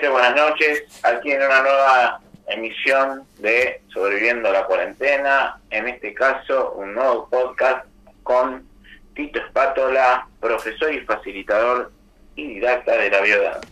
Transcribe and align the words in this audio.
Buenas 0.00 0.34
noches. 0.34 0.84
Aquí 1.02 1.32
en 1.32 1.42
una 1.42 1.60
nueva 1.60 2.20
emisión 2.48 3.24
de 3.38 3.82
Sobreviviendo 3.92 4.48
a 4.48 4.52
la 4.52 4.64
Cuarentena. 4.64 5.60
En 5.68 5.86
este 5.86 6.14
caso, 6.14 6.72
un 6.72 6.94
nuevo 6.94 7.28
podcast 7.28 7.84
con 8.22 8.66
Tito 9.14 9.38
Espátola, 9.38 10.26
profesor 10.40 10.94
y 10.94 11.00
facilitador 11.00 11.92
y 12.36 12.54
didacta 12.54 12.96
de 12.96 13.10
la 13.10 13.20
biodanza. 13.20 13.68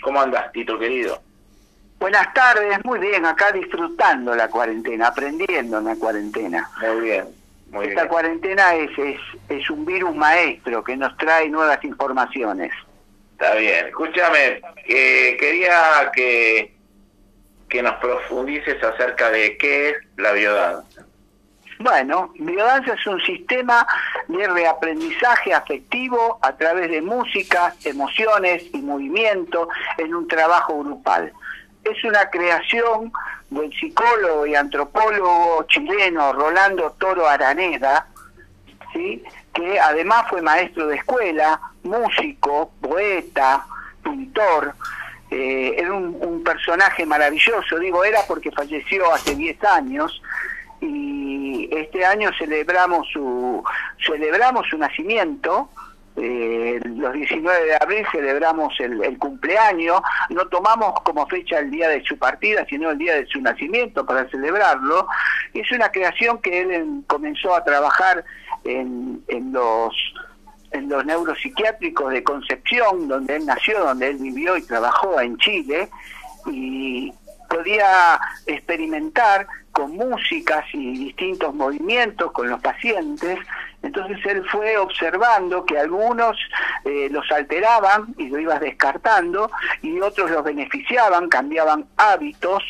¿Cómo 0.00 0.20
andas, 0.20 0.52
Tito 0.52 0.78
querido? 0.78 1.20
Buenas 1.98 2.32
tardes, 2.34 2.84
muy 2.84 3.00
bien, 3.00 3.26
acá 3.26 3.50
disfrutando 3.50 4.34
la 4.36 4.48
cuarentena, 4.48 5.08
aprendiendo 5.08 5.78
en 5.78 5.84
la 5.84 5.96
cuarentena. 5.96 6.70
Muy 6.80 7.00
bien, 7.00 7.26
muy 7.70 7.86
Esta 7.86 8.06
cuarentena 8.06 8.76
es, 8.76 8.96
es, 8.96 9.20
es 9.48 9.68
un 9.70 9.84
virus 9.84 10.14
maestro 10.14 10.84
que 10.84 10.96
nos 10.96 11.16
trae 11.16 11.48
nuevas 11.48 11.82
informaciones. 11.82 12.72
Está 13.34 13.54
bien. 13.56 13.86
Escúchame, 13.86 14.62
quería 14.86 16.10
que, 16.14 16.72
que 17.68 17.82
nos 17.82 17.94
profundices 17.96 18.82
acerca 18.82 19.30
de 19.30 19.58
qué 19.58 19.90
es 19.90 19.96
la 20.16 20.32
biodanza. 20.32 21.04
Bueno, 21.80 22.32
biodanza 22.38 22.94
es 22.94 23.06
un 23.08 23.20
sistema 23.22 23.84
de 24.28 24.46
reaprendizaje 24.46 25.52
afectivo 25.52 26.38
a 26.40 26.56
través 26.56 26.88
de 26.90 27.02
música, 27.02 27.74
emociones 27.84 28.64
y 28.72 28.78
movimiento 28.78 29.68
en 29.98 30.14
un 30.14 30.28
trabajo 30.28 30.78
grupal. 30.78 31.32
Es 31.82 32.02
una 32.04 32.30
creación 32.30 33.12
del 33.50 33.72
psicólogo 33.72 34.46
y 34.46 34.54
antropólogo 34.54 35.64
chileno 35.68 36.32
Rolando 36.32 36.92
Toro 36.92 37.26
Araneda, 37.28 38.06
¿sí? 38.92 39.24
que 39.52 39.80
además 39.80 40.26
fue 40.30 40.42
maestro 40.42 40.86
de 40.86 40.96
escuela, 40.96 41.60
músico, 41.84 42.72
poeta, 42.80 43.66
pintor, 44.02 44.74
eh, 45.30 45.74
era 45.78 45.92
un, 45.92 46.42
personaje 46.44 47.06
maravilloso, 47.06 47.78
digo 47.78 48.04
era 48.04 48.20
porque 48.28 48.50
falleció 48.52 49.12
hace 49.12 49.34
10 49.34 49.64
años 49.64 50.22
y 50.80 51.68
este 51.72 52.04
año 52.04 52.30
celebramos 52.38 53.08
su 53.10 53.64
celebramos 54.04 54.66
su 54.68 54.76
nacimiento. 54.76 55.70
Eh, 56.16 56.78
los 56.84 57.12
19 57.12 57.64
de 57.64 57.76
abril 57.80 58.06
celebramos 58.12 58.78
el, 58.78 59.02
el, 59.02 59.18
cumpleaños, 59.18 60.00
no 60.28 60.46
tomamos 60.46 61.00
como 61.00 61.26
fecha 61.26 61.58
el 61.58 61.72
día 61.72 61.88
de 61.88 62.04
su 62.04 62.16
partida, 62.16 62.64
sino 62.68 62.90
el 62.90 62.98
día 62.98 63.14
de 63.14 63.26
su 63.26 63.40
nacimiento 63.40 64.06
para 64.06 64.28
celebrarlo. 64.28 65.08
Es 65.52 65.72
una 65.72 65.90
creación 65.90 66.40
que 66.40 66.60
él 66.60 67.02
comenzó 67.08 67.56
a 67.56 67.64
trabajar 67.64 68.24
en, 68.62 69.24
en 69.26 69.52
los 69.52 69.92
en 70.74 70.88
los 70.88 71.04
neuropsiquiátricos 71.06 72.12
de 72.12 72.22
Concepción, 72.22 73.08
donde 73.08 73.36
él 73.36 73.46
nació, 73.46 73.78
donde 73.80 74.10
él 74.10 74.16
vivió 74.18 74.56
y 74.56 74.62
trabajó 74.62 75.20
en 75.20 75.36
Chile, 75.38 75.88
y 76.46 77.12
podía 77.48 78.20
experimentar 78.46 79.46
con 79.70 79.92
músicas 79.92 80.64
y 80.72 80.98
distintos 80.98 81.54
movimientos 81.54 82.32
con 82.32 82.48
los 82.48 82.60
pacientes 82.60 83.38
entonces 83.84 84.16
él 84.24 84.42
fue 84.50 84.78
observando 84.78 85.66
que 85.66 85.78
algunos 85.78 86.38
eh, 86.86 87.08
los 87.10 87.30
alteraban 87.30 88.14
y 88.16 88.30
lo 88.30 88.38
ibas 88.38 88.60
descartando 88.60 89.50
y 89.82 90.00
otros 90.00 90.30
los 90.30 90.42
beneficiaban, 90.42 91.28
cambiaban 91.28 91.84
hábitos, 91.98 92.62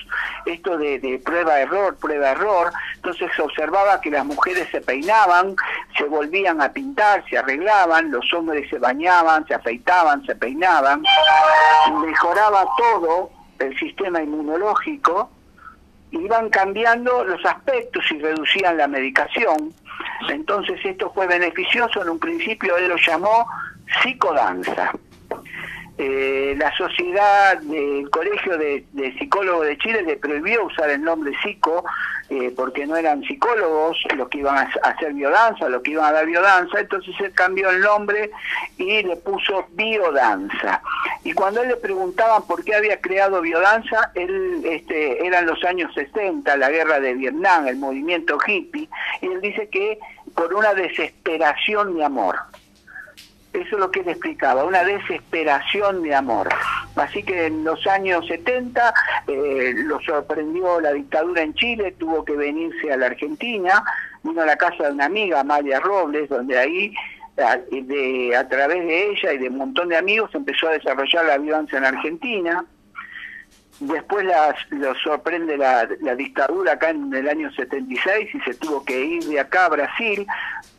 esto 0.45 0.77
de, 0.77 1.23
prueba-error, 1.25 1.97
prueba-error. 1.99 2.73
Entonces 2.97 3.31
observaba 3.39 4.01
que 4.01 4.11
las 4.11 4.27
mujeres 4.27 4.69
se 4.73 4.81
peinaban, 4.81 5.55
se 5.97 6.03
volvían 6.03 6.61
a 6.61 6.73
pintar, 6.73 7.25
se 7.31 7.39
arreglaban, 7.39 8.11
los 8.11 8.35
hombres 8.35 8.69
se 8.69 8.81
bañaban, 8.81 9.47
se 9.47 9.55
afeitaban, 9.55 10.27
se 10.27 10.35
peinaban, 10.35 11.05
mejoraba 12.05 12.67
todo 12.77 13.31
el 13.61 13.79
sistema 13.79 14.21
inmunológico 14.21 15.31
iban 16.11 16.49
cambiando 16.51 17.25
los 17.25 17.45
aspectos 17.45 18.05
y 18.11 18.19
reducían 18.21 18.77
la 18.77 18.87
medicación. 18.87 19.73
Entonces 20.29 20.81
esto 20.85 21.11
fue 21.15 21.27
beneficioso, 21.27 22.03
en 22.03 22.11
un 22.11 22.19
principio 22.19 22.77
él 22.77 22.89
lo 22.89 22.97
llamó 22.97 23.47
psicodanza. 24.03 24.93
Eh, 25.97 26.57
la 26.59 26.75
sociedad 26.77 27.57
del 27.59 28.11
Colegio 28.11 28.59
de, 28.59 28.85
Psicólogos 29.17 29.67
de 29.67 29.79
Chile 29.79 30.03
le 30.03 30.17
prohibió 30.17 30.65
usar 30.65 30.91
el 30.91 31.03
nombre 31.03 31.33
psico 31.41 31.85
eh, 32.31 32.53
porque 32.57 32.85
no 32.85 32.97
eran 32.97 33.23
psicólogos 33.23 33.97
los 34.17 34.29
que 34.29 34.39
iban 34.39 34.57
a 34.57 34.71
hacer 34.83 35.13
biodanza, 35.13 35.69
los 35.69 35.83
que 35.83 35.93
iban 35.93 36.07
a 36.07 36.13
dar 36.13 36.27
biodanza, 36.27 36.81
entonces 36.81 37.15
él 37.21 37.33
cambió 37.33 37.71
el 37.71 37.81
nombre 37.81 38.33
y 38.77 39.05
le 39.05 39.17
puso 39.17 39.69
biodanza. 39.73 40.83
Y 41.23 41.33
cuando 41.33 41.63
él 41.63 41.69
le 41.69 41.77
preguntaban 41.77 42.43
por 42.43 42.65
qué 42.65 42.75
había 42.75 43.01
creado 43.01 43.41
biodanza, 43.41 44.11
él, 44.15 44.63
este, 44.65 45.25
eran 45.25 45.47
los 45.47 45.63
años 45.63 45.95
60, 45.95 46.57
la 46.57 46.71
guerra 46.71 46.99
de 46.99 47.15
Vietnam, 47.15 47.69
el 47.69 47.77
movimiento 47.77 48.37
hippie, 48.45 48.89
y 49.21 49.27
él 49.27 49.41
dice 49.41 49.69
que 49.69 50.01
por 50.35 50.53
una 50.55 50.75
desesperación 50.75 51.97
de 51.97 52.05
amor. 52.05 52.37
Eso 53.55 53.77
es 53.77 53.81
lo 53.81 53.91
que 53.93 54.01
él 54.01 54.09
explicaba, 54.09 54.65
una 54.65 54.83
desesperación 54.83 56.03
de 56.03 56.13
amor. 56.13 56.49
Así 56.97 57.23
que 57.23 57.47
en 57.47 57.63
los 57.63 57.87
años 57.87 58.27
70 58.27 58.93
eh, 59.29 59.73
lo 59.77 60.01
sorprendió 60.01 60.81
la 60.81 60.93
dictadura 60.93 61.43
en 61.43 61.55
Chile, 61.55 61.95
tuvo 61.97 62.25
que 62.25 62.37
venirse 62.37 62.93
a 62.93 62.97
la 62.97 63.07
Argentina, 63.07 63.85
vino 64.25 64.43
a 64.43 64.47
la 64.47 64.57
casa 64.57 64.89
de 64.89 64.93
una 64.93 65.05
amiga, 65.05 65.39
Amalia 65.39 65.79
Robles, 65.79 66.29
donde 66.29 66.59
ahí 66.59 66.93
a, 67.37 67.57
de, 67.57 68.37
a 68.37 68.49
través 68.49 68.85
de 68.87 69.11
ella 69.13 69.33
y 69.33 69.39
de 69.39 69.49
un 69.49 69.59
montón 69.59 69.89
de 69.89 69.99
amigos 69.99 70.35
empezó 70.35 70.67
a 70.67 70.73
desarrollar 70.73 71.25
la 71.25 71.39
violencia 71.39 71.79
en 71.79 71.85
Argentina 71.85 72.65
Después 73.81 74.25
las, 74.25 74.55
sorprende 75.03 75.59
la, 75.59 75.87
dictadura 76.17 76.73
acá 76.73 76.91
en 76.91 77.13
el 77.13 77.29
año 77.29 77.51
76 77.53 78.35
y 78.35 78.41
se 78.41 78.55
tuvo 78.55 78.85
que 78.85 79.05
ir 79.05 79.25
de 79.25 79.41
acá 79.41 79.67
a 79.67 79.71
Brasil, 79.71 80.27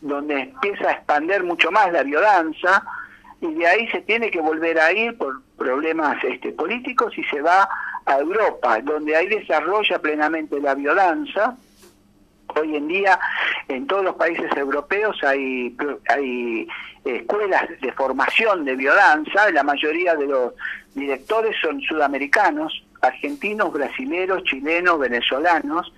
donde 0.01 0.41
empieza 0.41 0.89
a 0.89 0.93
expander 0.93 1.43
mucho 1.43 1.71
más 1.71 1.91
la 1.91 2.03
biodanza 2.03 2.83
y 3.41 3.53
de 3.53 3.67
ahí 3.67 3.87
se 3.89 4.01
tiene 4.01 4.31
que 4.31 4.39
volver 4.39 4.79
a 4.79 4.93
ir 4.93 5.17
por 5.17 5.41
problemas 5.57 6.23
este, 6.23 6.53
políticos 6.53 7.13
y 7.17 7.23
se 7.25 7.41
va 7.41 7.67
a 8.05 8.19
Europa, 8.19 8.79
donde 8.81 9.15
ahí 9.15 9.27
desarrolla 9.27 9.99
plenamente 9.99 10.59
la 10.61 10.73
biodanza. 10.73 11.57
Hoy 12.57 12.77
en 12.77 12.87
día 12.87 13.19
en 13.67 13.87
todos 13.87 14.05
los 14.05 14.15
países 14.15 14.49
europeos 14.55 15.21
hay, 15.23 15.75
hay 16.07 16.67
escuelas 17.03 17.67
de 17.81 17.91
formación 17.91 18.63
de 18.63 18.75
biodanza, 18.75 19.51
la 19.51 19.63
mayoría 19.63 20.15
de 20.15 20.27
los 20.27 20.53
directores 20.93 21.55
son 21.61 21.81
sudamericanos, 21.81 22.84
argentinos, 23.05 23.71
brasileros, 23.71 24.43
chilenos, 24.43 24.99
venezolanos, 24.99 25.91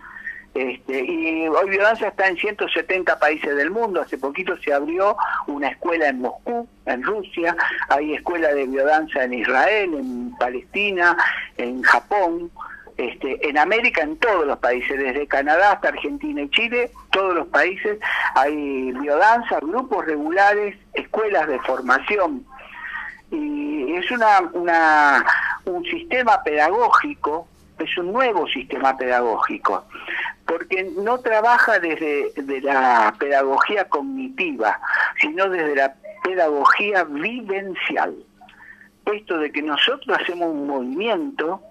este, 0.57 1.05
y 1.05 1.47
hoy 1.47 1.69
Biodanza 1.69 2.07
está 2.07 2.27
en 2.27 2.35
170 2.35 3.19
países 3.19 3.55
del 3.55 3.69
mundo. 3.69 4.01
Hace 4.01 4.17
poquito 4.17 4.57
se 4.57 4.73
abrió 4.73 5.15
una 5.45 5.67
escuela 5.67 6.07
en 6.07 6.19
Moscú, 6.19 6.67
en 6.87 7.03
Rusia. 7.03 7.55
Hay 7.89 8.15
escuela 8.15 8.51
de 8.53 8.65
biodanza 8.65 9.23
en 9.23 9.35
Israel, 9.35 9.93
en 9.93 10.35
Palestina, 10.39 11.15
en 11.57 11.83
Japón. 11.83 12.49
Este, 12.97 13.47
en 13.47 13.59
América, 13.59 14.01
en 14.01 14.17
todos 14.17 14.47
los 14.47 14.57
países, 14.57 14.97
desde 14.97 15.27
Canadá 15.27 15.73
hasta 15.73 15.89
Argentina 15.89 16.41
y 16.41 16.49
Chile, 16.49 16.89
todos 17.11 17.35
los 17.35 17.47
países 17.49 17.99
hay 18.33 18.91
biodanza, 18.93 19.59
grupos 19.59 20.07
regulares, 20.07 20.75
escuelas 20.95 21.47
de 21.47 21.59
formación. 21.59 22.43
Y 23.29 23.93
es 23.93 24.09
una, 24.09 24.39
una 24.53 25.23
un 25.71 25.83
sistema 25.85 26.41
pedagógico, 26.43 27.47
es 27.79 27.97
un 27.97 28.11
nuevo 28.11 28.47
sistema 28.47 28.97
pedagógico, 28.97 29.85
porque 30.45 30.89
no 30.97 31.19
trabaja 31.19 31.79
desde 31.79 32.31
de 32.35 32.61
la 32.61 33.13
pedagogía 33.19 33.87
cognitiva, 33.87 34.79
sino 35.19 35.49
desde 35.49 35.75
la 35.75 35.93
pedagogía 36.23 37.03
vivencial. 37.03 38.15
Esto 39.05 39.37
de 39.37 39.51
que 39.51 39.61
nosotros 39.61 40.17
hacemos 40.19 40.49
un 40.49 40.67
movimiento 40.67 41.61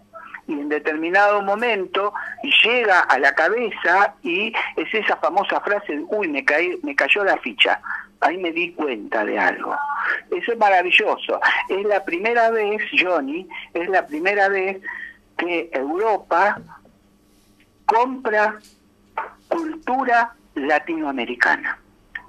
y 0.48 0.52
en 0.52 0.68
determinado 0.68 1.42
momento 1.42 2.14
llega 2.64 3.00
a 3.00 3.18
la 3.18 3.34
cabeza 3.34 4.14
y 4.22 4.52
es 4.76 4.94
esa 4.94 5.16
famosa 5.16 5.60
frase, 5.60 6.04
uy, 6.08 6.28
me, 6.28 6.44
caí, 6.44 6.78
me 6.82 6.94
cayó 6.94 7.24
la 7.24 7.36
ficha, 7.38 7.80
ahí 8.20 8.38
me 8.38 8.52
di 8.52 8.72
cuenta 8.72 9.24
de 9.24 9.38
algo. 9.38 9.74
Eso 10.30 10.52
es 10.52 10.58
maravilloso. 10.58 11.40
Es 11.68 11.84
la 11.84 12.04
primera 12.04 12.50
vez, 12.50 12.82
Johnny, 12.98 13.48
es 13.74 13.88
la 13.88 14.06
primera 14.06 14.48
vez 14.48 14.80
que 15.36 15.70
Europa 15.72 16.60
compra 17.84 18.58
cultura 19.48 20.34
latinoamericana, 20.54 21.78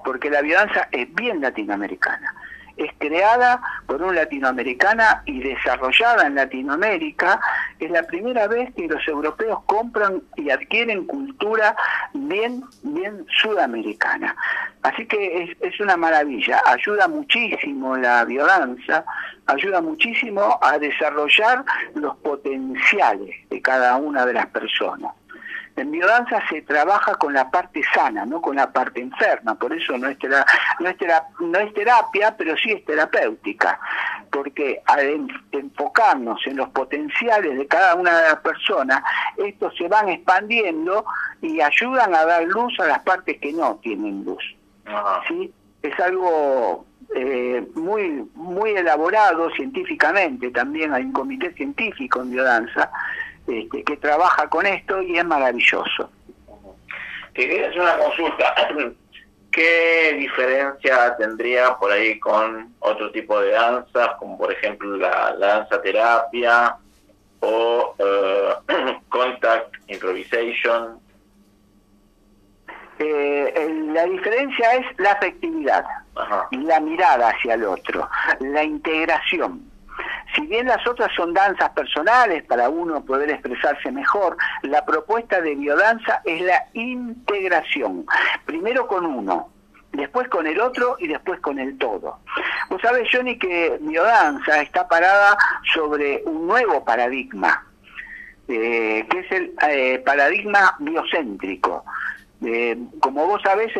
porque 0.03 0.29
la 0.29 0.41
biodanza 0.41 0.87
es 0.91 1.13
bien 1.15 1.41
latinoamericana. 1.41 2.33
Es 2.77 2.91
creada 2.99 3.61
por 3.85 4.01
un 4.01 4.15
latinoamericana 4.15 5.23
y 5.25 5.39
desarrollada 5.39 6.27
en 6.27 6.35
Latinoamérica. 6.35 7.39
Es 7.79 7.91
la 7.91 8.03
primera 8.03 8.47
vez 8.47 8.73
que 8.75 8.87
los 8.87 9.05
europeos 9.07 9.59
compran 9.65 10.21
y 10.35 10.49
adquieren 10.49 11.05
cultura 11.05 11.75
bien, 12.13 12.63
bien 12.83 13.25
sudamericana. 13.41 14.35
Así 14.83 15.05
que 15.05 15.55
es, 15.59 15.79
una 15.79 15.97
maravilla, 15.97 16.61
ayuda 16.65 17.07
muchísimo 17.07 17.97
la 17.97 18.23
biodanza, 18.25 19.03
ayuda 19.45 19.81
muchísimo 19.81 20.59
a 20.61 20.77
desarrollar 20.77 21.63
los 21.95 22.15
potenciales 22.17 23.35
de 23.49 23.61
cada 23.61 23.97
una 23.97 24.25
de 24.25 24.33
las 24.33 24.45
personas. 24.47 25.11
En 25.77 25.91
biodanza 25.91 26.41
se 26.49 26.63
trabaja 26.63 27.13
con 27.15 27.33
la 27.33 27.51
parte 27.51 27.81
sana, 27.93 28.25
no 28.25 28.41
con 28.41 28.55
la 28.55 28.73
parte 28.73 28.99
enferma, 28.99 29.53
por 29.53 29.71
eso 29.71 29.95
no 29.95 30.09
es, 30.09 30.17
no 30.79 30.89
es, 30.89 30.95
no 31.39 31.59
es 31.59 31.73
terapia, 31.75 32.35
pero 32.35 32.57
sí 32.57 32.71
es 32.71 32.83
terapéutica, 32.83 33.79
porque 34.31 34.81
al 34.87 35.29
enfocarnos 35.51 36.41
en 36.47 36.57
los 36.57 36.69
potenciales 36.69 37.59
de 37.59 37.67
cada 37.67 37.93
una 37.93 38.17
de 38.17 38.23
las 38.23 38.37
personas, 38.37 39.03
estos 39.37 39.77
se 39.77 39.87
van 39.87 40.09
expandiendo 40.09 41.05
y 41.43 41.61
ayudan 41.61 42.15
a 42.15 42.25
dar 42.25 42.43
luz 42.45 42.73
a 42.79 42.87
las 42.87 42.99
partes 43.03 43.39
que 43.39 43.53
no 43.53 43.75
tienen 43.75 44.25
luz. 44.25 44.43
¿sí? 45.27 45.53
Es 45.83 45.99
algo 45.99 46.87
eh, 47.15 47.63
muy 47.75 48.27
muy 48.33 48.71
elaborado 48.71 49.51
científicamente, 49.51 50.49
también 50.49 50.91
hay 50.95 51.03
un 51.03 51.13
comité 51.13 51.53
científico 51.53 52.21
en 52.21 52.31
biodanza 52.31 52.89
este, 53.47 53.83
que 53.83 53.97
trabaja 53.97 54.49
con 54.49 54.65
esto 54.65 55.01
y 55.01 55.17
es 55.17 55.25
maravilloso. 55.25 56.09
Te 57.33 57.47
quería 57.47 57.69
hacer 57.69 57.81
una 57.81 57.97
consulta. 57.97 58.55
¿Qué 59.51 60.15
diferencia 60.19 61.15
tendría 61.17 61.75
por 61.77 61.91
ahí 61.91 62.19
con 62.19 62.75
otro 62.79 63.11
tipo 63.11 63.39
de 63.39 63.51
danzas, 63.51 64.09
como 64.19 64.37
por 64.37 64.51
ejemplo 64.51 64.97
la, 64.97 65.35
danza 65.37 65.81
terapia 65.81 66.75
o 67.39 67.95
uh, 67.97 68.99
contact 69.09 69.75
improvisation? 69.87 70.99
Eh, 72.99 73.83
la 73.93 74.05
diferencia 74.05 74.75
es 74.75 74.85
la 74.99 75.11
afectividad, 75.13 75.85
la 76.51 76.79
mirada 76.79 77.29
hacia 77.29 77.53
el 77.53 77.63
otro, 77.63 78.09
la 78.39 78.63
integración. 78.63 79.76
Si 80.37 80.45
bien 80.45 80.67
las 80.67 80.85
otras 80.85 81.11
son 81.15 81.33
danzas 81.33 81.71
personales 81.71 82.43
para 82.43 82.69
uno 82.69 83.03
poder 83.03 83.31
expresarse 83.31 83.91
mejor, 83.91 84.37
la 84.61 84.85
propuesta 84.85 85.41
de 85.41 85.55
biodanza 85.55 86.21
es 86.25 86.41
la 86.41 86.63
integración. 86.73 88.05
Primero 88.45 88.85
con 88.85 89.07
uno, 89.07 89.49
después 89.93 90.27
con 90.27 90.45
el 90.45 90.61
otro 90.61 90.95
y 90.99 91.07
después 91.07 91.39
con 91.39 91.57
el 91.57 91.75
todo. 91.79 92.19
Vos 92.69 92.79
sabés, 92.83 93.09
Johnny, 93.11 93.39
que 93.39 93.79
biodanza 93.81 94.61
está 94.61 94.87
parada 94.87 95.35
sobre 95.73 96.21
un 96.25 96.45
nuevo 96.45 96.85
paradigma, 96.85 97.65
eh, 98.47 99.07
que 99.09 99.19
es 99.19 99.31
el 99.31 99.53
eh, 99.67 100.03
paradigma 100.05 100.75
biocéntrico. 100.77 101.83
Eh, 102.45 102.77
como 102.99 103.25
vos 103.25 103.41
sabés, 103.41 103.73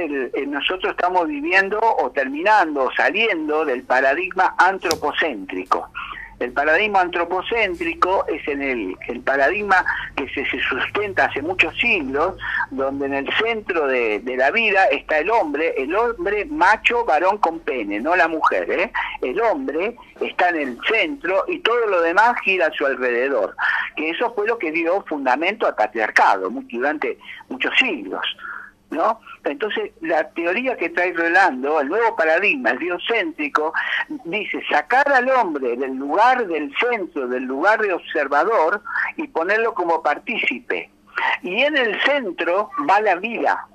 nosotros 0.48 0.89
estamos 0.89 1.27
viviendo 1.27 1.80
o 1.80 2.09
terminando 2.09 2.86
o 2.86 2.92
saliendo 2.94 3.63
del 3.63 3.83
paradigma 3.83 4.56
antropocéntrico. 4.57 5.92
El 6.39 6.54
paradigma 6.54 7.01
antropocéntrico 7.01 8.25
es 8.28 8.48
en 8.48 8.62
el, 8.62 9.22
paradigma 9.22 9.84
que 10.16 10.30
se, 10.30 10.45
sustenta 10.62 11.25
hace 11.25 11.42
muchos 11.42 11.75
siglos, 11.78 12.36
donde 12.69 13.07
en 13.07 13.13
el 13.16 13.34
centro 13.38 13.88
de, 13.88 14.22
la 14.38 14.51
vida 14.51 14.86
está 14.86 15.18
el 15.18 15.31
hombre, 15.31 15.74
el 15.78 15.95
hombre 15.95 16.45
macho, 16.45 17.06
varón 17.06 17.39
con 17.39 17.60
pene, 17.62 18.00
no 18.00 18.16
la 18.16 18.28
mujer. 18.28 18.69
¿eh? 18.69 18.92
El 19.22 19.42
hombre 19.42 19.95
está 20.22 20.50
en 20.50 20.57
el 20.57 20.80
centro 20.88 21.44
y 21.48 21.60
todo 21.60 21.88
lo 21.88 22.01
demás 22.01 22.40
gira 22.44 22.68
a 22.68 22.72
su 22.72 22.86
alrededor. 22.86 23.56
Que 23.95 24.12
eso 24.12 24.31
fue 24.36 24.45
lo 24.45 24.60
que 24.60 24.72
dio 24.72 25.04
fundamento 25.07 25.66
al 25.66 25.75
patriarcado 25.75 26.51
durante 26.51 27.18
muchos 27.50 27.74
siglos. 27.80 28.22
¿No? 28.89 29.19
Entonces, 29.44 29.92
la 30.01 30.30
teoría 30.30 30.78
que 30.78 30.89
trae 30.89 31.13
Rolando, 31.13 31.80
el 31.80 31.89
nuevo 31.89 32.16
paradigma, 32.16 32.72
el 32.72 32.78
biocéntrico, 32.78 33.74
dice 34.25 34.62
sacar 34.69 35.12
al 35.12 35.30
hombre 35.30 35.75
del 35.75 35.95
lugar 35.95 36.48
del 36.48 36.74
centro, 36.78 37.28
del 37.28 37.44
lugar 37.44 37.81
de 37.81 37.94
observador 37.94 38.81
y 39.16 39.28
ponerlo 39.28 39.74
como 39.74 40.01
partícipe. 40.01 40.89
Y 41.42 41.62
en 41.62 41.75
el 41.78 42.00
centro 42.04 42.69
va 42.89 43.01
la 43.01 43.16
vida, 43.16 43.68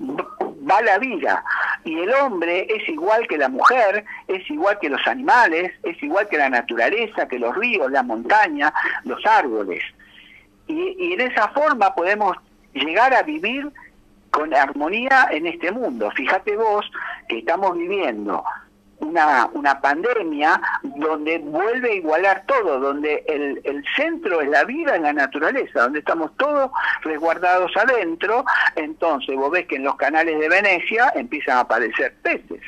va 0.00 0.82
la 0.82 0.98
vida. 0.98 1.44
Y 1.84 1.98
el 2.00 2.12
hombre 2.14 2.66
es 2.68 2.88
igual 2.88 3.26
que 3.28 3.38
la 3.38 3.48
mujer, 3.48 4.04
es 4.26 4.50
igual 4.50 4.78
que 4.80 4.88
los 4.88 5.06
animales, 5.06 5.72
es 5.82 6.02
igual 6.02 6.28
que 6.28 6.38
la 6.38 6.48
naturaleza, 6.48 7.28
que 7.28 7.38
los 7.38 7.54
ríos, 7.56 7.90
la 7.90 8.02
montaña, 8.02 8.72
los 9.04 9.24
árboles. 9.24 9.82
Y, 10.66 10.96
y 10.98 11.12
en 11.12 11.20
esa 11.20 11.48
forma 11.48 11.94
podemos 11.94 12.36
llegar 12.72 13.14
a 13.14 13.22
vivir 13.22 13.70
con 14.34 14.52
armonía 14.52 15.28
en 15.30 15.46
este 15.46 15.70
mundo. 15.70 16.10
Fíjate 16.10 16.56
vos 16.56 16.84
que 17.28 17.38
estamos 17.38 17.78
viviendo 17.78 18.42
una, 18.98 19.48
una 19.52 19.80
pandemia 19.80 20.60
donde 20.82 21.38
vuelve 21.38 21.92
a 21.92 21.94
igualar 21.94 22.44
todo, 22.46 22.80
donde 22.80 23.24
el, 23.28 23.60
el 23.62 23.84
centro 23.94 24.40
es 24.40 24.48
la 24.48 24.64
vida 24.64 24.96
en 24.96 25.02
la 25.02 25.12
naturaleza, 25.12 25.82
donde 25.82 26.00
estamos 26.00 26.36
todos 26.36 26.72
resguardados 27.02 27.70
adentro, 27.76 28.44
entonces 28.74 29.36
vos 29.36 29.52
ves 29.52 29.66
que 29.66 29.76
en 29.76 29.84
los 29.84 29.94
canales 29.94 30.36
de 30.40 30.48
Venecia 30.48 31.12
empiezan 31.14 31.58
a 31.58 31.60
aparecer 31.60 32.16
peces 32.22 32.60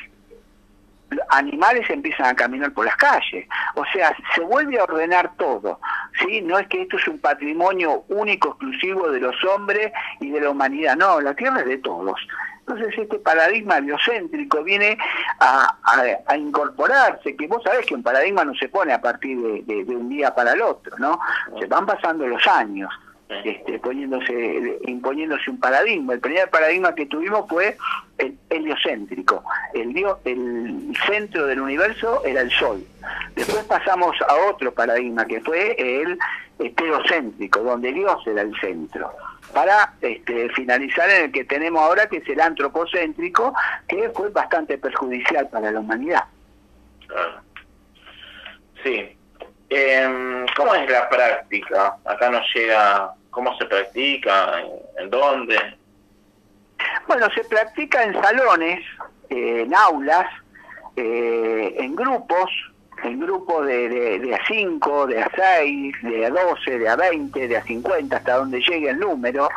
animales 1.29 1.89
empiezan 1.89 2.27
a 2.27 2.35
caminar 2.35 2.71
por 2.73 2.85
las 2.85 2.95
calles. 2.95 3.47
O 3.75 3.83
sea, 3.93 4.15
se 4.35 4.41
vuelve 4.41 4.79
a 4.79 4.83
ordenar 4.83 5.35
todo. 5.37 5.79
¿sí? 6.19 6.41
No 6.41 6.57
es 6.57 6.67
que 6.67 6.81
esto 6.81 6.97
es 6.97 7.07
un 7.07 7.19
patrimonio 7.19 8.05
único, 8.09 8.49
exclusivo 8.49 9.09
de 9.11 9.19
los 9.19 9.35
hombres 9.45 9.91
y 10.19 10.29
de 10.29 10.41
la 10.41 10.49
humanidad. 10.49 10.95
No, 10.95 11.21
la 11.21 11.33
tierra 11.33 11.61
es 11.61 11.67
de 11.67 11.77
todos. 11.77 12.19
Entonces 12.59 12.97
este 12.97 13.19
paradigma 13.19 13.79
biocéntrico 13.79 14.61
viene 14.61 14.97
a, 15.39 16.35
incorporarse, 16.35 17.35
que 17.35 17.47
vos 17.47 17.63
sabés 17.63 17.85
que 17.85 17.95
un 17.95 18.03
paradigma 18.03 18.43
no 18.43 18.53
se 18.55 18.67
pone 18.67 18.91
a 18.91 18.99
partir 18.99 19.39
de, 19.39 19.85
de 19.85 19.95
un 19.95 20.09
día 20.09 20.35
para 20.35 20.51
el 20.51 20.61
otro, 20.61 20.97
¿no? 20.97 21.17
Se 21.59 21.65
van 21.67 21.85
pasando 21.85 22.27
los 22.27 22.45
años 22.45 22.91
este, 23.29 23.79
poniéndose, 23.79 24.79
imponiéndose 24.83 25.49
un 25.51 25.59
paradigma. 25.59 26.13
El 26.13 26.19
primer 26.19 26.49
paradigma 26.49 26.95
que 26.95 27.05
tuvimos 27.05 27.47
fue 27.49 27.77
el 28.17 28.37
heliocéntrico. 28.49 29.43
El, 29.73 29.93
Dios, 29.93 30.17
el 30.25 30.95
centro 31.05 31.45
del 31.45 31.61
universo 31.61 32.23
era 32.25 32.41
el 32.41 32.51
Sol. 32.51 32.83
Después 33.35 33.63
pasamos 33.65 34.15
a 34.27 34.49
otro 34.49 34.73
paradigma 34.73 35.25
que 35.25 35.41
fue 35.41 35.75
el 35.77 36.17
teocéntrico, 36.75 37.59
donde 37.61 37.91
Dios 37.91 38.25
era 38.25 38.41
el 38.41 38.57
centro. 38.59 39.11
Para 39.53 39.93
este, 40.01 40.49
finalizar 40.49 41.09
en 41.09 41.25
el 41.25 41.31
que 41.31 41.43
tenemos 41.45 41.81
ahora, 41.81 42.07
que 42.07 42.17
es 42.17 42.29
el 42.29 42.39
antropocéntrico, 42.39 43.53
que 43.87 44.09
fue 44.09 44.29
bastante 44.29 44.77
perjudicial 44.77 45.47
para 45.49 45.71
la 45.71 45.79
humanidad. 45.79 46.23
Sí, 48.83 49.17
eh, 49.69 50.45
¿Cómo 50.55 50.73
es 50.75 50.89
la 50.89 51.09
práctica? 51.09 51.97
Acá 52.05 52.29
nos 52.29 52.43
llega, 52.53 53.13
¿cómo 53.37 53.55
se 53.55 53.65
practica? 53.65 54.63
¿En, 54.97 55.11
dónde? 55.11 55.59
Bueno, 57.07 57.27
se 57.35 57.43
practica 57.43 58.01
en 58.01 58.19
salones, 58.19 58.79
eh, 59.29 59.61
en 59.61 59.75
aulas, 59.75 60.25
eh, 60.95 61.75
en 61.77 61.95
grupos, 61.95 62.49
en 63.03 63.19
grupos 63.19 63.67
de, 63.67 63.89
de, 64.17 64.33
a 64.33 64.39
5, 64.47 65.05
de 65.05 65.21
a 65.21 65.29
6, 65.35 65.95
de 66.01 66.25
a 66.25 66.31
12, 66.31 66.79
de 66.79 66.89
a 66.89 66.95
20, 66.95 67.47
de 67.47 67.57
a 67.57 67.63
50, 67.63 68.17
hasta 68.17 68.37
donde 68.37 68.59
llegue 68.59 68.89
el 68.89 68.97
número. 68.97 69.49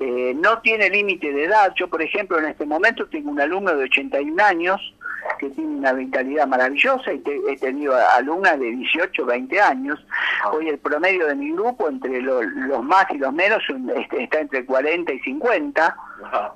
Eh, 0.00 0.32
no 0.34 0.58
tiene 0.60 0.88
límite 0.88 1.30
de 1.30 1.44
edad. 1.44 1.74
Yo, 1.76 1.88
por 1.88 2.00
ejemplo, 2.00 2.38
en 2.38 2.46
este 2.46 2.64
momento 2.64 3.06
tengo 3.06 3.30
un 3.30 3.40
alumno 3.40 3.76
de 3.76 3.84
81 3.84 4.42
años 4.42 4.94
que 5.38 5.50
tiene 5.50 5.76
una 5.76 5.92
vitalidad 5.92 6.46
maravillosa 6.46 7.12
y 7.12 7.22
he 7.48 7.56
tenido 7.56 7.94
alumnas 8.16 8.58
de 8.58 8.70
18, 8.70 9.24
20 9.24 9.60
años. 9.60 10.04
Hoy 10.52 10.68
el 10.68 10.78
promedio 10.78 11.26
de 11.26 11.34
mi 11.34 11.52
grupo, 11.52 11.88
entre 11.88 12.20
los 12.20 12.82
más 12.82 13.06
y 13.10 13.18
los 13.18 13.32
menos, 13.32 13.62
este, 13.96 14.24
está 14.24 14.40
entre 14.40 14.64
40 14.64 15.12
y 15.12 15.20
50. 15.20 15.96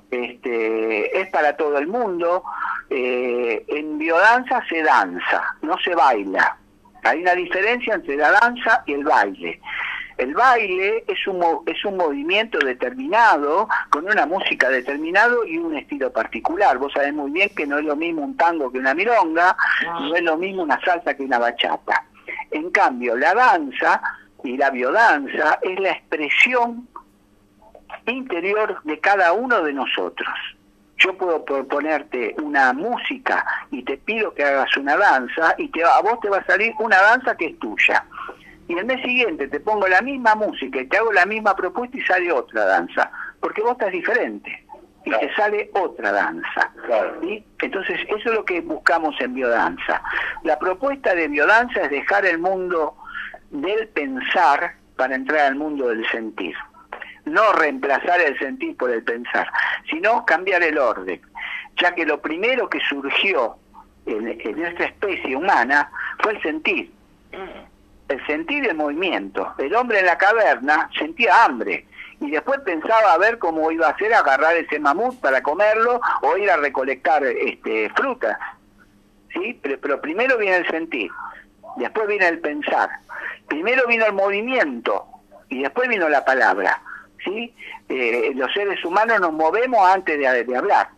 Este, 0.09 1.21
es 1.21 1.29
para 1.29 1.55
todo 1.55 1.77
el 1.77 1.87
mundo. 1.87 2.43
Eh, 2.89 3.63
en 3.67 3.97
biodanza 3.97 4.63
se 4.67 4.83
danza, 4.83 5.43
no 5.61 5.77
se 5.79 5.95
baila. 5.95 6.57
Hay 7.03 7.21
una 7.21 7.33
diferencia 7.33 7.95
entre 7.95 8.15
la 8.15 8.31
danza 8.31 8.83
y 8.85 8.93
el 8.93 9.03
baile. 9.03 9.59
El 10.21 10.35
baile 10.35 11.03
es 11.07 11.25
un, 11.25 11.43
es 11.65 11.83
un 11.83 11.97
movimiento 11.97 12.59
determinado, 12.59 13.67
con 13.89 14.05
una 14.05 14.27
música 14.27 14.69
determinado 14.69 15.43
y 15.47 15.57
un 15.57 15.75
estilo 15.75 16.13
particular. 16.13 16.77
Vos 16.77 16.93
sabés 16.93 17.11
muy 17.11 17.31
bien 17.31 17.49
que 17.55 17.65
no 17.65 17.79
es 17.79 17.85
lo 17.85 17.95
mismo 17.95 18.21
un 18.21 18.37
tango 18.37 18.71
que 18.71 18.77
una 18.77 18.93
milonga, 18.93 19.57
no 19.83 20.13
es 20.13 20.21
lo 20.21 20.37
mismo 20.37 20.61
una 20.61 20.79
salsa 20.81 21.15
que 21.15 21.23
una 21.23 21.39
bachata. 21.39 22.05
En 22.51 22.69
cambio, 22.69 23.17
la 23.17 23.33
danza 23.33 23.99
y 24.43 24.57
la 24.57 24.69
biodanza 24.69 25.57
es 25.63 25.79
la 25.79 25.89
expresión 25.89 26.87
interior 28.05 28.79
de 28.83 28.99
cada 28.99 29.33
uno 29.33 29.63
de 29.63 29.73
nosotros. 29.73 30.29
Yo 30.97 31.17
puedo 31.17 31.43
proponerte 31.43 32.35
una 32.43 32.73
música 32.73 33.43
y 33.71 33.81
te 33.81 33.97
pido 33.97 34.35
que 34.35 34.43
hagas 34.43 34.77
una 34.77 34.95
danza 34.97 35.55
y 35.57 35.69
te, 35.69 35.83
a 35.83 35.99
vos 36.01 36.19
te 36.19 36.29
va 36.29 36.37
a 36.37 36.45
salir 36.45 36.75
una 36.77 37.01
danza 37.01 37.35
que 37.35 37.47
es 37.47 37.57
tuya 37.57 38.05
y 38.71 38.77
el 38.77 38.85
mes 38.85 39.01
siguiente 39.01 39.49
te 39.49 39.59
pongo 39.59 39.85
la 39.87 40.01
misma 40.01 40.33
música 40.33 40.79
y 40.79 40.87
te 40.87 40.97
hago 40.97 41.11
la 41.11 41.25
misma 41.25 41.55
propuesta 41.55 41.97
y 41.97 42.01
sale 42.01 42.31
otra 42.31 42.63
danza, 42.65 43.11
porque 43.41 43.61
vos 43.61 43.73
estás 43.73 43.91
diferente. 43.91 44.65
y 45.03 45.09
te 45.11 45.33
sale 45.33 45.69
otra 45.73 46.11
danza. 46.11 46.71
Entonces, 47.59 47.99
eso 48.07 48.15
es 48.15 48.25
lo 48.35 48.45
que 48.45 48.61
buscamos 48.61 49.19
en 49.19 49.33
biodanza. 49.33 50.01
La 50.43 50.57
propuesta 50.57 51.15
de 51.15 51.27
biodanza 51.27 51.81
es 51.81 51.89
dejar 51.89 52.25
el 52.25 52.37
mundo 52.37 52.95
del 53.49 53.87
pensar 53.89 54.75
para 54.95 55.15
entrar 55.15 55.47
al 55.47 55.55
mundo 55.55 55.89
del 55.89 56.07
sentir. 56.11 56.55
No 57.25 57.51
reemplazar 57.53 58.21
el 58.21 58.37
sentir 58.39 58.77
por 58.77 58.91
el 58.91 59.03
pensar, 59.03 59.51
sino 59.89 60.23
cambiar 60.25 60.63
el 60.63 60.77
orden, 60.77 61.19
ya 61.81 61.93
que 61.93 62.05
lo 62.05 62.21
primero 62.21 62.69
que 62.69 62.79
surgió 62.87 63.57
en, 64.05 64.39
en 64.39 64.59
nuestra 64.61 64.85
especie 64.85 65.35
humana 65.35 65.91
fue 66.19 66.33
el 66.33 66.41
sentir. 66.41 66.91
Mm. 67.31 67.70
El 68.11 68.25
sentir 68.25 68.67
el 68.67 68.75
movimiento. 68.75 69.53
El 69.57 69.73
hombre 69.75 69.99
en 69.99 70.05
la 70.05 70.17
caverna 70.17 70.89
sentía 70.97 71.45
hambre 71.45 71.85
y 72.19 72.29
después 72.29 72.59
pensaba 72.59 73.13
a 73.13 73.17
ver 73.17 73.39
cómo 73.39 73.71
iba 73.71 73.87
a 73.87 73.91
hacer 73.91 74.13
agarrar 74.13 74.55
ese 74.57 74.79
mamut 74.79 75.19
para 75.21 75.41
comerlo 75.41 76.01
o 76.21 76.37
ir 76.37 76.51
a 76.51 76.57
recolectar 76.57 77.23
este, 77.23 77.89
frutas. 77.91 78.37
¿sí? 79.33 79.57
Pero, 79.61 80.01
primero 80.01 80.37
viene 80.37 80.57
el 80.57 80.67
sentir, 80.67 81.09
después 81.77 82.07
viene 82.07 82.27
el 82.27 82.39
pensar, 82.39 82.89
primero 83.47 83.87
vino 83.87 84.05
el 84.05 84.13
movimiento 84.13 85.05
y 85.47 85.61
después 85.61 85.87
vino 85.87 86.09
la 86.09 86.25
palabra. 86.25 86.81
¿sí? 87.23 87.53
Eh, 87.87 88.33
los 88.35 88.51
seres 88.53 88.83
humanos 88.83 89.21
nos 89.21 89.31
movemos 89.31 89.79
antes 89.89 90.19
de, 90.19 90.43
de 90.43 90.57
hablar. 90.57 90.89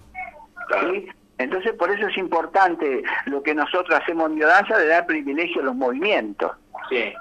¿sí? 0.81 1.07
Entonces 1.37 1.73
por 1.73 1.91
eso 1.91 2.07
es 2.07 2.17
importante 2.17 3.03
lo 3.25 3.43
que 3.43 3.53
nosotros 3.53 3.99
hacemos 3.99 4.29
en 4.29 4.35
biodanza 4.35 4.77
de 4.77 4.87
dar 4.87 5.05
privilegio 5.05 5.61
a 5.61 5.65
los 5.65 5.75
movimientos. 5.75 6.53
Sí, 6.89 7.13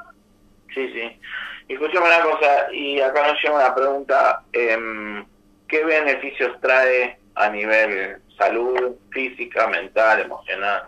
sí, 0.74 0.92
sí. 0.92 1.20
Escuchame 1.68 2.06
una 2.06 2.20
cosa, 2.22 2.72
y 2.72 3.00
acá 3.00 3.26
nos 3.26 3.42
lleva 3.42 3.56
una 3.56 3.74
pregunta, 3.74 4.42
eh, 4.52 5.24
¿qué 5.68 5.84
beneficios 5.84 6.60
trae 6.60 7.18
a 7.34 7.48
nivel 7.48 8.20
salud 8.36 8.96
física, 9.10 9.66
mental, 9.68 10.20
emocional? 10.20 10.84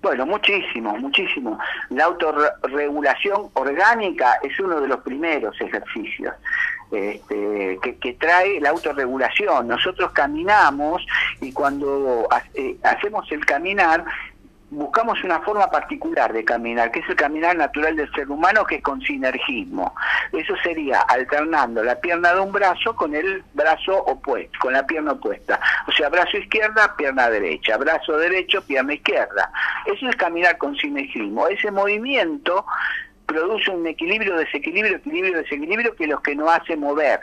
Bueno, 0.00 0.26
muchísimo, 0.26 0.96
muchísimo. 0.96 1.58
La 1.90 2.04
autorregulación 2.04 3.50
orgánica 3.54 4.38
es 4.42 4.58
uno 4.60 4.80
de 4.80 4.86
los 4.86 5.00
primeros 5.00 5.60
ejercicios 5.60 6.34
este, 6.92 7.78
que, 8.00 8.12
trae 8.14 8.60
la 8.60 8.70
autorregulación. 8.70 9.66
Nosotros 9.66 10.12
caminamos 10.12 11.04
y 11.40 11.52
cuando 11.52 12.28
eh, 12.54 12.76
hacemos 12.84 13.30
el 13.32 13.44
caminar 13.44 14.04
buscamos 14.70 15.22
una 15.24 15.40
forma 15.40 15.70
particular 15.70 16.32
de 16.32 16.44
caminar, 16.44 16.90
que 16.90 17.00
es 17.00 17.08
el 17.08 17.16
caminar 17.16 17.56
natural 17.56 17.96
del 17.96 18.10
ser 18.12 18.30
humano, 18.30 18.64
que 18.64 18.76
es 18.76 18.82
con 18.82 19.00
sinergismo. 19.00 19.94
Eso 20.32 20.54
sería 20.62 21.00
alternando 21.00 21.82
la 21.82 21.96
pierna 21.96 22.34
de 22.34 22.40
un 22.40 22.52
brazo 22.52 22.94
con 22.94 23.14
el 23.14 23.42
brazo 23.54 23.96
opuesto, 24.04 24.58
con 24.60 24.72
la 24.72 24.86
pierna 24.86 25.12
opuesta. 25.12 25.58
O 25.86 25.92
sea, 25.92 26.08
brazo 26.08 26.36
izquierda, 26.36 26.94
pierna 26.96 27.30
derecha, 27.30 27.76
brazo 27.76 28.18
derecho, 28.18 28.62
pierna 28.62 28.94
izquierda. 28.94 29.50
Eso 29.86 30.08
es 30.08 30.16
caminar 30.16 30.58
con 30.58 30.76
sinergismo. 30.76 31.48
Ese 31.48 31.70
movimiento 31.70 32.66
produce 33.28 33.70
un 33.70 33.86
equilibrio, 33.86 34.36
desequilibrio, 34.36 34.96
equilibrio, 34.96 35.36
desequilibrio 35.36 35.94
que 35.94 36.06
los 36.06 36.20
que 36.22 36.34
nos 36.34 36.50
hace 36.50 36.76
mover. 36.76 37.20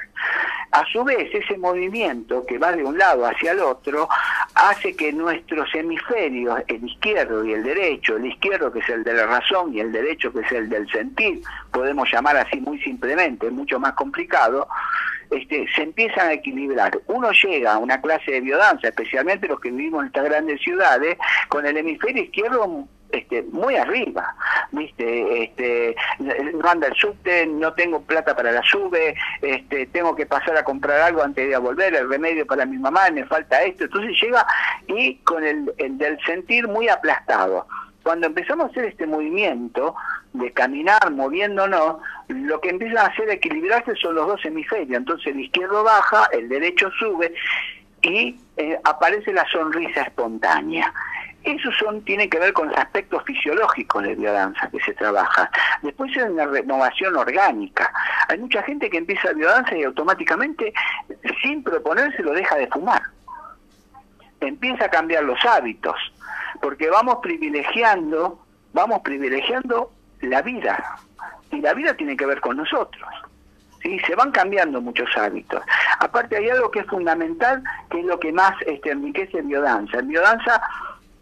A 0.71 0.85
su 0.91 1.03
vez, 1.03 1.33
ese 1.33 1.57
movimiento 1.57 2.45
que 2.45 2.59
va 2.59 2.71
de 2.73 2.83
un 2.83 2.97
lado 2.97 3.25
hacia 3.25 3.53
el 3.53 3.59
otro 3.59 4.07
hace 4.53 4.95
que 4.95 5.11
nuestros 5.11 5.73
hemisferios, 5.73 6.59
el 6.67 6.87
izquierdo 6.87 7.43
y 7.43 7.53
el 7.53 7.63
derecho, 7.63 8.17
el 8.17 8.27
izquierdo 8.27 8.71
que 8.71 8.79
es 8.79 8.89
el 8.89 9.03
de 9.03 9.13
la 9.13 9.25
razón 9.25 9.73
y 9.73 9.79
el 9.79 9.91
derecho 9.91 10.31
que 10.31 10.41
es 10.41 10.51
el 10.51 10.69
del 10.69 10.87
sentir, 10.91 11.41
podemos 11.71 12.09
llamar 12.11 12.37
así 12.37 12.61
muy 12.61 12.79
simplemente, 12.81 13.49
mucho 13.49 13.79
más 13.79 13.93
complicado, 13.93 14.67
este, 15.31 15.65
se 15.75 15.83
empiezan 15.83 16.29
a 16.29 16.33
equilibrar. 16.33 16.99
Uno 17.07 17.31
llega 17.31 17.73
a 17.73 17.77
una 17.79 17.99
clase 17.99 18.31
de 18.31 18.41
biodanza, 18.41 18.89
especialmente 18.89 19.47
los 19.47 19.59
que 19.59 19.71
vivimos 19.71 20.01
en 20.01 20.07
estas 20.07 20.25
grandes 20.25 20.61
ciudades, 20.61 21.17
con 21.49 21.65
el 21.65 21.77
hemisferio 21.77 22.23
izquierdo 22.23 22.87
este, 23.11 23.43
muy 23.43 23.75
arriba, 23.75 24.35
¿viste? 24.71 25.43
Este, 25.43 25.95
no 26.19 26.69
anda 26.69 26.87
el 26.87 26.95
subte, 26.95 27.45
no 27.45 27.73
tengo 27.73 28.01
plata 28.01 28.35
para 28.35 28.51
la 28.51 28.61
sube, 28.63 29.15
este, 29.41 29.85
tengo 29.87 30.15
que 30.15 30.25
pasar 30.25 30.57
a 30.57 30.63
comprar 30.63 31.01
algo 31.01 31.23
antes 31.23 31.49
de 31.49 31.57
volver, 31.57 31.95
el 31.95 32.09
remedio 32.09 32.45
para 32.45 32.65
mi 32.65 32.77
mamá, 32.77 33.09
me 33.11 33.25
falta 33.25 33.63
esto. 33.63 33.85
Entonces 33.85 34.15
llega 34.21 34.45
y 34.87 35.15
con 35.17 35.43
el, 35.43 35.73
el 35.77 35.97
del 35.97 36.19
sentir 36.25 36.67
muy 36.67 36.89
aplastado. 36.89 37.67
Cuando 38.03 38.27
empezamos 38.27 38.67
a 38.67 38.69
hacer 38.69 38.85
este 38.85 39.07
movimiento 39.07 39.95
de 40.33 40.51
caminar 40.51 41.09
moviéndonos, 41.11 41.97
lo 42.27 42.61
que 42.61 42.69
empieza 42.69 43.01
a 43.01 43.07
hacer 43.07 43.29
equilibrarse 43.29 43.95
son 43.95 44.15
los 44.15 44.27
dos 44.27 44.45
hemisferios. 44.45 44.97
Entonces 44.97 45.27
el 45.27 45.39
izquierdo 45.39 45.83
baja, 45.83 46.27
el 46.31 46.47
derecho 46.47 46.91
sube 46.99 47.33
y 48.01 48.37
eh, 48.57 48.79
aparece 48.83 49.33
la 49.33 49.45
sonrisa 49.51 50.01
espontánea. 50.01 50.93
Eso 51.45 51.71
son, 51.73 52.01
tiene 52.01 52.27
que 52.27 52.39
ver 52.39 52.53
con 52.53 52.69
los 52.69 52.77
aspectos 52.77 53.23
fisiológicos 53.23 54.01
de 54.01 54.15
biodanza 54.15 54.67
que 54.71 54.79
se 54.79 54.93
trabaja. 54.95 55.49
Después 55.83 56.11
es 56.17 56.23
una 56.23 56.47
renovación 56.47 57.15
orgánica. 57.15 57.93
Hay 58.27 58.39
mucha 58.39 58.63
gente 58.63 58.89
que 58.89 58.97
empieza 58.97 59.31
biodanza 59.31 59.77
y 59.77 59.83
automáticamente, 59.83 60.73
sin 61.43 61.63
proponerse, 61.63 62.23
lo 62.23 62.31
deja 62.31 62.55
de 62.55 62.65
fumar. 62.67 63.03
Empieza 64.41 64.85
a 64.85 64.89
cambiar 64.89 65.23
los 65.23 65.37
hábitos, 65.45 65.95
porque 66.61 66.89
vamos 66.89 67.19
privilegiando, 67.21 68.43
vamos 68.73 69.01
privilegiando 69.03 69.91
la 70.21 70.41
vida. 70.41 70.97
Y 71.51 71.61
la 71.61 71.75
vida 71.75 71.93
tiene 71.93 72.17
que 72.17 72.25
ver 72.25 72.41
con 72.41 72.57
nosotros. 72.57 73.07
¿sí? 73.83 73.99
Se 73.99 74.15
van 74.15 74.31
cambiando 74.31 74.81
muchos 74.81 75.15
hábitos. 75.15 75.61
Aparte 75.99 76.37
hay 76.37 76.49
algo 76.49 76.71
que 76.71 76.79
es 76.79 76.87
fundamental, 76.87 77.63
que 77.91 77.99
es 77.99 78.05
lo 78.05 78.19
que 78.19 78.31
más 78.31 78.53
este, 78.65 78.89
enriquece 78.89 79.37
en 79.37 79.47
biodanza. 79.47 79.99
En 79.99 80.07
biodanza 80.07 80.59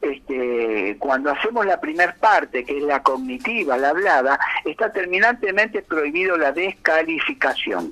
este, 0.03 0.97
cuando 0.99 1.31
hacemos 1.31 1.65
la 1.65 1.79
primer 1.79 2.15
parte, 2.15 2.65
que 2.65 2.77
es 2.77 2.83
la 2.83 3.01
cognitiva, 3.01 3.77
la 3.77 3.89
hablada, 3.89 4.39
está 4.65 4.91
terminantemente 4.91 5.81
prohibido 5.81 6.37
la 6.37 6.51
descalificación. 6.51 7.91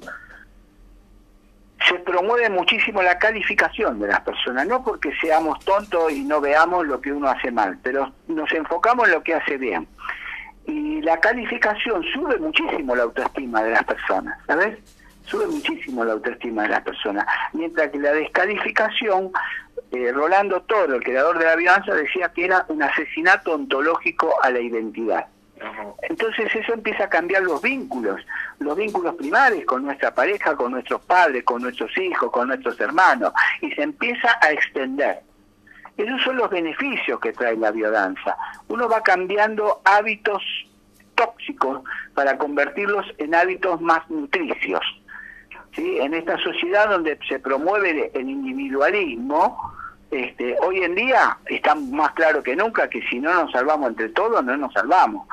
Se 1.88 1.96
promueve 2.00 2.50
muchísimo 2.50 3.02
la 3.02 3.18
calificación 3.18 4.00
de 4.00 4.08
las 4.08 4.22
personas, 4.22 4.68
no 4.68 4.84
porque 4.84 5.12
seamos 5.20 5.64
tontos 5.66 6.12
y 6.12 6.24
no 6.24 6.42
veamos 6.42 6.86
lo 6.86 7.02
que 7.02 7.12
uno 7.12 7.30
hace 7.30 7.50
mal, 7.50 7.80
pero 7.82 8.12
nos 8.28 8.52
enfocamos 8.52 9.08
en 9.08 9.14
lo 9.14 9.24
que 9.24 9.34
hace 9.34 9.58
bien. 9.58 9.88
Y 10.68 11.02
la 11.02 11.20
calificación 11.20 12.04
sube 12.14 12.38
muchísimo 12.38 12.96
la 12.96 13.04
autoestima 13.04 13.64
de 13.64 13.72
las 13.72 13.84
personas, 13.84 14.38
¿sabes? 14.46 14.78
Sube 15.26 15.48
muchísimo 15.48 16.04
la 16.04 16.14
autoestima 16.14 16.64
de 16.64 16.70
las 16.70 16.82
personas, 16.82 17.26
mientras 17.54 17.90
que 17.90 17.98
la 17.98 18.12
descalificación 18.12 19.32
eh, 19.92 20.12
Rolando 20.12 20.62
Toro, 20.62 20.96
el 20.96 21.04
creador 21.04 21.38
de 21.38 21.46
la 21.46 21.56
biodanza, 21.56 21.94
decía 21.94 22.32
que 22.34 22.46
era 22.46 22.66
un 22.70 22.82
asesinato 22.82 23.54
ontológico 23.54 24.34
a 24.42 24.50
la 24.50 24.60
identidad. 24.60 25.28
Entonces 26.02 26.54
eso 26.56 26.74
empieza 26.74 27.04
a 27.04 27.10
cambiar 27.10 27.44
los 27.44 27.62
vínculos, 27.62 28.20
los 28.60 28.76
vínculos 28.76 29.16
primarios 29.16 29.66
con 29.66 29.84
nuestra 29.84 30.14
pareja, 30.14 30.56
con 30.56 30.72
nuestros 30.72 31.02
padres, 31.02 31.44
con 31.44 31.62
nuestros 31.62 31.96
hijos, 31.98 32.32
con 32.32 32.48
nuestros 32.48 32.80
hermanos, 32.80 33.32
y 33.62 33.72
se 33.72 33.84
empieza 33.84 34.40
a 34.42 34.52
extender. 34.52 35.22
Esos 35.98 36.22
son 36.24 36.38
los 36.38 36.50
beneficios 36.50 37.20
que 37.20 37.34
trae 37.34 37.56
la 37.58 37.72
biodanza. 37.72 38.36
Uno 38.70 38.90
va 38.90 39.04
cambiando 39.04 39.82
hábitos 39.86 40.42
tóxicos 41.16 41.84
para 42.16 42.38
convertirlos 42.38 43.06
en 43.20 43.36
hábitos 43.36 43.80
más 43.82 44.10
nutricios. 44.10 44.82
¿Sí? 45.76 46.00
En 46.00 46.14
esta 46.14 46.38
sociedad 46.40 46.90
donde 46.90 47.18
se 47.30 47.40
promueve 47.40 48.12
el 48.14 48.30
individualismo, 48.30 49.74
este, 50.12 50.58
hoy 50.62 50.84
en 50.84 50.94
día 50.94 51.38
está 51.46 51.74
más 51.74 52.12
claro 52.12 52.44
que 52.44 52.56
nunca 52.56 52.90
que 52.90 53.02
si 53.08 53.20
no 53.20 53.34
nos 53.34 53.52
salvamos 53.52 53.90
entre 53.90 54.10
todos, 54.10 54.44
no 54.44 54.58
nos 54.58 54.74
salvamos. 54.74 55.28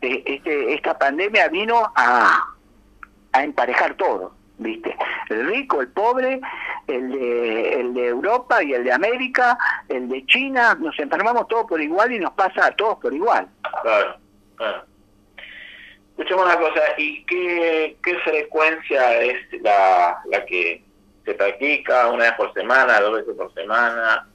Eh, 0.00 0.22
este, 0.24 0.72
esta 0.72 0.96
pandemia 0.96 1.48
vino 1.48 1.92
a, 1.94 2.44
a 3.32 3.42
emparejar 3.44 3.94
todo, 3.94 4.32
¿viste? 4.58 4.96
El 5.28 5.48
rico, 5.48 5.80
el 5.80 5.88
pobre, 5.88 6.40
el 6.86 7.10
de, 7.10 7.80
el 7.80 7.94
de 7.94 8.06
Europa 8.06 8.62
y 8.62 8.72
el 8.72 8.84
de 8.84 8.92
América, 8.92 9.58
el 9.88 10.08
de 10.08 10.24
China, 10.26 10.76
nos 10.80 10.98
enfermamos 10.98 11.48
todos 11.48 11.66
por 11.66 11.80
igual 11.80 12.12
y 12.12 12.20
nos 12.20 12.32
pasa 12.32 12.66
a 12.66 12.70
todos 12.70 12.98
por 12.98 13.12
igual. 13.12 13.48
Claro, 13.82 14.16
claro. 14.56 14.84
Escuchemos 16.10 16.44
una 16.44 16.58
cosa, 16.58 16.80
¿y 16.98 17.24
qué, 17.24 17.96
qué 18.02 18.14
frecuencia 18.18 19.22
es 19.22 19.36
la, 19.62 20.20
la 20.26 20.44
que 20.44 20.84
se 21.24 21.34
practica 21.34 22.08
una 22.08 22.24
vez 22.24 22.32
por 22.34 22.52
semana, 22.52 23.00
dos 23.00 23.14
veces 23.14 23.34
por 23.36 23.52
semana. 23.54 24.26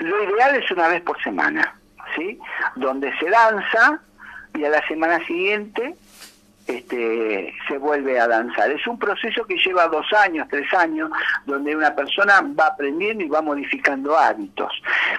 Lo 0.00 0.24
ideal 0.24 0.54
es 0.56 0.70
una 0.70 0.88
vez 0.88 1.02
por 1.02 1.22
semana, 1.22 1.78
¿sí? 2.16 2.38
Donde 2.76 3.16
se 3.18 3.30
danza 3.30 4.00
y 4.54 4.64
a 4.64 4.70
la 4.70 4.86
semana 4.86 5.24
siguiente 5.26 5.94
este, 6.68 7.54
se 7.66 7.78
vuelve 7.78 8.20
a 8.20 8.28
danzar. 8.28 8.70
Es 8.70 8.86
un 8.86 8.98
proceso 8.98 9.44
que 9.44 9.56
lleva 9.56 9.88
dos 9.88 10.06
años, 10.12 10.46
tres 10.50 10.72
años, 10.74 11.10
donde 11.46 11.74
una 11.74 11.94
persona 11.94 12.42
va 12.58 12.66
aprendiendo 12.66 13.24
y 13.24 13.28
va 13.28 13.40
modificando 13.40 14.16
hábitos. 14.16 14.70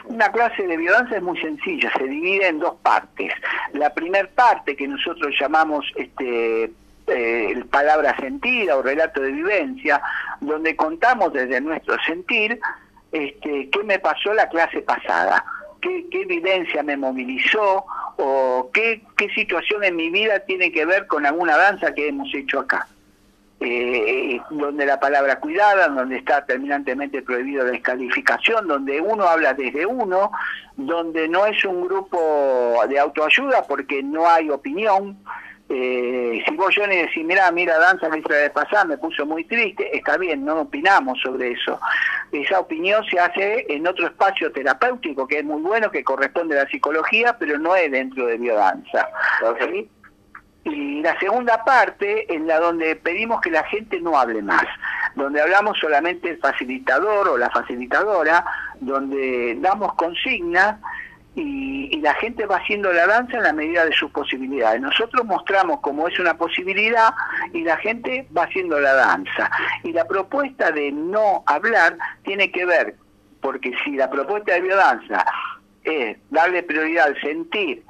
Una 0.06 0.32
clase 0.32 0.68
de 0.68 0.78
biodanza 0.78 1.18
es 1.18 1.24
muy 1.24 1.40
sencilla, 1.42 1.92
se 1.98 2.04
divide 2.04 2.48
en 2.48 2.60
dos 2.60 2.76
partes. 2.84 3.34
La 3.74 3.92
primera 3.92 4.30
parte 4.30 4.76
que 4.76 4.88
nosotros 4.88 5.34
llamamos 5.40 5.92
este, 5.96 6.72
eh, 7.12 7.64
palabra 7.70 8.16
sentida 8.18 8.78
o 8.78 8.82
relato 8.82 9.22
de 9.22 9.32
vivencia, 9.32 10.02
donde 10.42 10.76
contamos 10.76 11.34
desde 11.34 11.62
nuestro 11.62 11.98
sentir 12.06 12.60
este, 13.12 13.70
qué 13.70 13.84
me 13.84 14.00
pasó 14.00 14.34
la 14.34 14.48
clase 14.50 14.82
pasada, 14.82 15.44
qué, 15.82 16.06
qué 16.12 16.22
evidencia 16.22 16.84
me 16.84 16.98
movilizó 16.98 17.86
o 18.18 18.70
qué, 18.74 19.02
qué 19.18 19.30
situación 19.30 19.84
en 19.84 19.96
mi 19.96 20.10
vida 20.10 20.40
tiene 20.42 20.72
que 20.72 20.86
ver 20.86 21.08
con 21.08 21.26
alguna 21.26 21.58
danza 21.58 21.94
que 21.94 22.10
hemos 22.10 22.34
hecho 22.34 22.60
acá. 22.60 22.88
Eh, 23.62 24.40
donde 24.52 24.86
la 24.86 25.02
palabra 25.02 25.38
cuidada, 25.42 25.90
donde 25.90 26.16
está 26.16 26.46
terminantemente 26.46 27.22
prohibido 27.22 27.66
la 27.66 27.72
descalificación, 27.72 28.70
donde 28.70 29.02
uno 29.02 29.26
habla 29.26 29.54
desde 29.54 29.86
uno, 29.86 30.32
donde 30.78 31.28
no 31.28 31.46
es 31.46 31.66
un 31.66 31.86
grupo 31.86 32.80
de 32.88 32.98
autoayuda 32.98 33.64
porque 33.64 34.02
no 34.02 34.30
hay 34.30 34.50
opinión, 34.50 35.18
eh, 35.72 36.44
si 36.48 36.56
vos, 36.56 36.74
Johnny, 36.76 36.96
decís, 36.96 37.24
mira, 37.24 37.52
mira, 37.52 37.78
danza 37.78 38.10
la 38.10 38.36
de 38.38 38.50
pasada 38.50 38.86
me 38.86 38.98
puso 38.98 39.24
muy 39.24 39.44
triste, 39.44 39.96
está 39.96 40.18
bien, 40.18 40.44
no 40.44 40.62
opinamos 40.62 41.20
sobre 41.22 41.52
eso. 41.52 41.80
Esa 42.32 42.60
opinión 42.60 43.04
se 43.06 43.20
hace 43.20 43.68
en 43.70 43.86
otro 43.86 44.08
espacio 44.08 44.52
terapéutico 44.52 45.28
que 45.28 45.40
es 45.40 45.46
muy 45.46 45.62
bueno, 45.62 45.92
que 45.92 46.04
corresponde 46.04 46.60
a 46.60 46.64
la 46.64 46.70
psicología, 46.70 47.38
pero 47.38 47.60
no 47.60 47.76
es 47.76 47.92
dentro 47.92 48.26
de 48.26 48.40
biodanza. 48.40 49.08
Y 50.64 51.02
la 51.02 51.18
segunda 51.20 51.64
parte 51.64 52.34
en 52.34 52.48
la 52.48 52.60
donde 52.60 52.96
pedimos 52.96 53.40
que 53.40 53.52
la 53.52 53.64
gente 53.66 54.02
no 54.02 54.20
hable 54.20 54.42
más, 54.42 54.66
donde 55.14 55.40
hablamos 55.40 55.78
solamente 55.78 56.32
el 56.32 56.40
facilitador 56.40 57.28
o 57.28 57.38
la 57.38 57.50
facilitadora, 57.52 58.44
donde 58.80 59.56
damos 59.60 59.94
consignas 59.94 60.78
y, 61.40 62.00
la 62.02 62.14
gente 62.16 62.46
va 62.46 62.58
haciendo 62.58 62.94
la 62.94 63.06
danza 63.08 63.38
en 63.38 63.44
la 63.44 63.54
medida 63.54 63.86
de 63.86 63.92
sus 63.92 64.10
posibilidades. 64.12 64.80
Nosotros 64.80 65.26
mostramos 65.26 65.82
cómo 65.82 66.08
es 66.08 66.18
una 66.18 66.38
posibilidad 66.38 67.14
y 67.52 67.64
la 67.64 67.76
gente 67.78 68.26
va 68.36 68.44
haciendo 68.44 68.80
la 68.80 68.94
danza. 68.94 69.52
Y 69.84 69.92
la 69.92 70.06
propuesta 70.06 70.72
de 70.72 70.92
no 70.92 71.44
hablar 71.46 71.98
tiene 72.24 72.52
que 72.52 72.66
ver, 72.66 72.96
porque 73.42 73.74
si 73.84 73.98
la 73.98 74.10
propuesta 74.10 74.54
de 74.54 74.62
biodanza 74.62 75.26
es 75.84 76.18
darle 76.30 76.64
prioridad 76.64 77.08
al 77.08 77.20
sentir, 77.20 77.84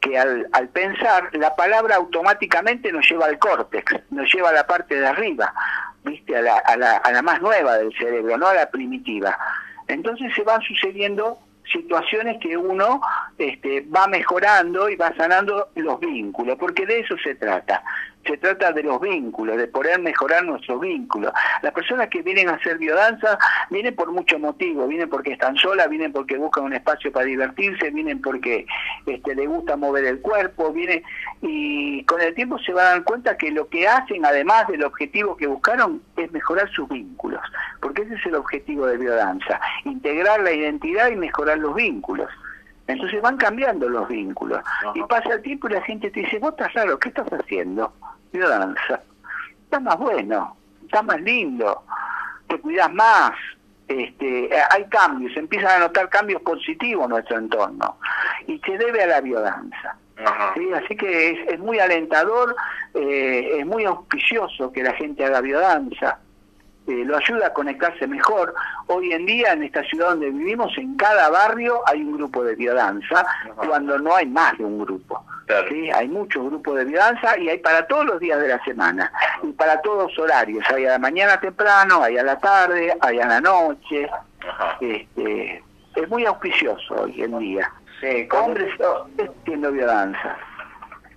que 0.00 0.18
al, 0.18 0.48
al, 0.52 0.68
pensar, 0.70 1.28
la 1.34 1.54
palabra 1.54 1.96
automáticamente 1.96 2.90
nos 2.90 3.08
lleva 3.08 3.26
al 3.26 3.38
córtex, 3.38 4.10
nos 4.10 4.32
lleva 4.32 4.48
a 4.48 4.54
la 4.54 4.66
parte 4.66 4.98
de 4.98 5.06
arriba, 5.06 5.52
¿viste? 6.04 6.36
A 6.36 6.40
la, 6.40 6.56
a 6.56 6.76
la, 6.76 6.96
a 6.96 7.12
la 7.12 7.20
más 7.20 7.42
nueva 7.42 7.76
del 7.76 7.92
cerebro, 7.98 8.38
no 8.38 8.46
a 8.46 8.54
la 8.54 8.70
primitiva. 8.70 9.38
Entonces 9.88 10.32
se 10.34 10.42
van 10.42 10.62
sucediendo 10.62 11.38
situaciones 11.70 12.38
que 12.40 12.56
uno 12.56 13.00
este, 13.38 13.82
va 13.94 14.06
mejorando 14.06 14.88
y 14.88 14.96
va 14.96 15.14
sanando 15.16 15.68
los 15.76 16.00
vínculos, 16.00 16.56
porque 16.58 16.86
de 16.86 17.00
eso 17.00 17.16
se 17.22 17.34
trata. 17.34 17.82
Se 18.26 18.36
trata 18.36 18.70
de 18.72 18.82
los 18.82 19.00
vínculos, 19.00 19.56
de 19.56 19.66
poder 19.66 19.98
mejorar 19.98 20.44
nuestros 20.44 20.78
vínculos. 20.78 21.32
Las 21.62 21.72
personas 21.72 22.08
que 22.10 22.20
vienen 22.20 22.50
a 22.50 22.52
hacer 22.52 22.76
biodanza 22.76 23.38
vienen 23.70 23.94
por 23.94 24.12
muchos 24.12 24.38
motivos, 24.38 24.86
vienen 24.88 25.08
porque 25.08 25.32
están 25.32 25.56
solas, 25.56 25.88
vienen 25.88 26.12
porque 26.12 26.36
buscan 26.36 26.64
un 26.64 26.74
espacio 26.74 27.10
para 27.10 27.24
divertirse, 27.24 27.90
vienen 27.90 28.20
porque 28.20 28.66
este, 29.06 29.34
les 29.34 29.48
gusta 29.48 29.74
mover 29.76 30.04
el 30.04 30.20
cuerpo, 30.20 30.70
vienen 30.70 31.02
y 31.40 32.04
con 32.04 32.20
el 32.20 32.34
tiempo 32.34 32.58
se 32.58 32.74
van 32.74 32.86
a 32.86 32.90
dar 32.90 33.04
cuenta 33.04 33.38
que 33.38 33.50
lo 33.50 33.68
que 33.68 33.88
hacen, 33.88 34.26
además 34.26 34.68
del 34.68 34.84
objetivo 34.84 35.34
que 35.36 35.46
buscaron, 35.46 36.02
es 36.18 36.30
mejorar 36.30 36.70
sus 36.72 36.88
vínculos, 36.90 37.40
porque 37.80 38.02
ese 38.02 38.14
es 38.14 38.26
el 38.26 38.34
objetivo 38.34 38.86
de 38.86 38.96
biodanza, 38.96 39.60
integrar 39.84 40.40
la 40.40 40.52
identidad 40.52 41.10
y 41.10 41.16
mejorar 41.16 41.58
los 41.58 41.74
vínculos. 41.74 42.28
Entonces 42.86 43.22
van 43.22 43.36
cambiando 43.36 43.88
los 43.88 44.08
vínculos. 44.08 44.60
Y 44.94 45.02
pasa 45.04 45.34
el 45.34 45.42
tiempo 45.42 45.68
y 45.68 45.72
la 45.72 45.82
gente 45.82 46.10
te 46.10 46.20
dice, 46.20 46.38
vos 46.38 46.50
estás 46.50 46.72
raro, 46.74 46.98
¿qué 46.98 47.08
estás 47.08 47.28
haciendo? 47.28 47.92
danza. 48.32 49.00
Está 49.64 49.80
más 49.80 49.98
bueno, 49.98 50.56
está 50.84 51.02
más 51.02 51.20
lindo, 51.20 51.84
te 52.48 52.58
cuidas 52.58 52.92
más, 52.92 53.32
este, 53.86 54.50
hay 54.70 54.84
cambios, 54.84 55.32
se 55.32 55.40
empiezan 55.40 55.70
a 55.70 55.86
notar 55.86 56.08
cambios 56.08 56.42
positivos 56.42 57.04
en 57.04 57.10
nuestro 57.10 57.38
entorno. 57.38 57.96
Y 58.46 58.58
se 58.60 58.78
debe 58.78 59.02
a 59.02 59.06
la 59.06 59.20
biodanza. 59.20 59.96
Así 60.74 60.96
que 60.96 61.30
es, 61.30 61.48
es 61.48 61.58
muy 61.58 61.78
alentador, 61.78 62.54
eh, 62.94 63.58
es 63.58 63.66
muy 63.66 63.84
auspicioso 63.84 64.70
que 64.70 64.82
la 64.82 64.92
gente 64.92 65.24
haga 65.24 65.40
biodanza. 65.40 66.18
Eh, 66.90 67.04
lo 67.04 67.16
ayuda 67.16 67.46
a 67.46 67.52
conectarse 67.52 68.04
mejor. 68.08 68.52
Hoy 68.88 69.12
en 69.12 69.24
día, 69.24 69.52
en 69.52 69.62
esta 69.62 69.84
ciudad 69.84 70.10
donde 70.10 70.30
vivimos, 70.30 70.76
en 70.76 70.96
cada 70.96 71.30
barrio 71.30 71.82
hay 71.86 72.02
un 72.02 72.16
grupo 72.16 72.42
de 72.42 72.56
biodanza, 72.56 73.24
cuando 73.54 73.96
no 73.96 74.16
hay 74.16 74.26
más 74.26 74.58
de 74.58 74.64
un 74.64 74.80
grupo. 74.80 75.24
Hay 75.94 76.08
muchos 76.08 76.44
grupos 76.46 76.78
de 76.78 76.86
biodanza 76.86 77.38
y 77.38 77.48
hay 77.48 77.58
para 77.58 77.86
todos 77.86 78.06
los 78.06 78.18
días 78.18 78.40
de 78.40 78.48
la 78.48 78.64
semana 78.64 79.12
y 79.42 79.52
para 79.52 79.80
todos 79.82 80.10
los 80.10 80.18
horarios. 80.18 80.64
Hay 80.70 80.84
a 80.86 80.90
la 80.90 80.98
mañana 80.98 81.38
temprano, 81.38 82.02
hay 82.02 82.18
a 82.18 82.24
la 82.24 82.38
tarde, 82.38 82.92
hay 83.00 83.20
a 83.20 83.26
la 83.26 83.40
noche. 83.40 84.08
Este, 84.80 85.62
es 85.94 86.08
muy 86.08 86.24
auspicioso 86.24 86.94
hoy 87.02 87.22
en 87.22 87.38
día. 87.38 87.72
Sí, 88.00 88.28
Hombres 88.32 88.74
haciendo 89.16 89.70
biodanza. 89.70 90.36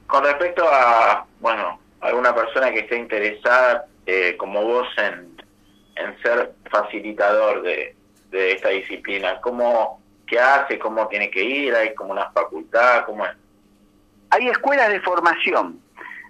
Con 0.06 0.24
respecto 0.24 0.64
a, 0.68 1.26
bueno, 1.40 1.80
alguna 2.02 2.36
persona 2.36 2.72
que 2.72 2.82
esté 2.82 2.98
interesada, 2.98 3.86
eh, 4.06 4.36
como 4.38 4.64
vos, 4.64 4.88
en 4.98 5.33
en 5.96 6.18
ser 6.22 6.54
facilitador 6.70 7.62
de, 7.62 7.96
esta 8.32 8.70
disciplina? 8.70 9.40
¿Cómo, 9.42 10.02
qué 10.26 10.40
hace? 10.40 10.80
¿Cómo 10.80 11.08
tiene 11.08 11.30
que 11.30 11.44
ir? 11.44 11.76
¿Hay 11.76 11.94
como 11.94 12.12
una 12.12 12.32
facultad? 12.32 13.06
¿Cómo 13.06 13.26
es? 13.26 13.34
Hay 14.32 14.48
escuelas 14.50 14.90
de 14.90 15.00
formación. 15.02 15.80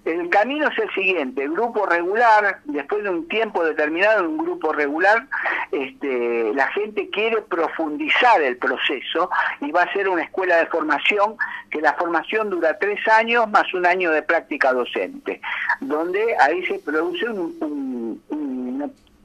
El 0.06 0.30
camino 0.30 0.68
es 0.68 0.78
el 0.80 0.94
siguiente, 0.94 1.48
grupo 1.48 1.86
regular, 1.86 2.60
después 2.66 3.04
de 3.04 3.10
un 3.10 3.26
tiempo 3.30 3.64
determinado 3.64 4.28
un 4.28 4.38
grupo 4.38 4.74
regular, 4.74 5.28
este, 5.72 6.54
la 6.54 6.68
gente 6.68 7.10
quiere 7.10 7.42
profundizar 7.42 8.42
el 8.42 8.58
proceso 8.58 9.30
y 9.62 9.72
va 9.72 9.84
a 9.84 9.94
ser 9.94 10.10
una 10.10 10.24
escuela 10.24 10.58
de 10.58 10.66
formación, 10.66 11.38
que 11.72 11.80
la 11.80 11.94
formación 11.94 12.50
dura 12.50 12.78
tres 12.78 13.00
años 13.08 13.50
más 13.50 13.74
un 13.74 13.86
año 13.86 14.12
de 14.12 14.22
práctica 14.24 14.74
docente, 14.74 15.40
donde 15.80 16.36
ahí 16.38 16.66
se 16.66 16.80
produce 16.80 17.30
un, 17.30 17.58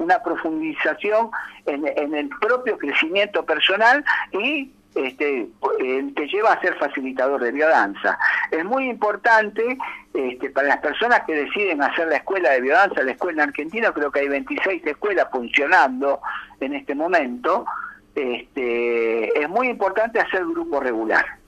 una 0.09 0.23
profundización 0.23 1.31
en, 1.67 2.15
el 2.15 2.31
propio 2.41 2.79
crecimiento 2.79 3.45
personal 3.45 4.03
y 4.33 4.73
este, 4.95 5.49
eh, 5.81 6.13
te 6.17 6.27
lleva 6.29 6.53
a 6.53 6.61
ser 6.63 6.75
facilitador 6.77 7.43
de 7.43 7.53
biodanza. 7.53 8.19
Es 8.51 8.65
muy 8.65 8.89
importante 8.89 9.77
este, 10.15 10.49
para 10.49 10.69
las 10.69 10.79
personas 10.79 11.21
que 11.27 11.35
deciden 11.35 11.83
hacer 11.83 12.09
la 12.09 12.17
escuela 12.17 12.53
de 12.53 12.63
biodanza, 12.63 13.03
la 13.03 13.13
escuela 13.13 13.43
en 13.43 13.49
Argentina, 13.51 13.93
creo 13.93 14.11
que 14.11 14.21
hay 14.21 14.29
26 14.29 14.87
escuelas 14.87 15.29
funcionando 15.31 16.23
en 16.59 16.73
este 16.73 16.95
momento, 16.95 17.67
este, 18.15 19.39
es 19.39 19.49
muy 19.51 19.69
importante 19.69 20.21
hacer 20.21 20.41
grupo 20.47 20.81
regular. 20.81 21.39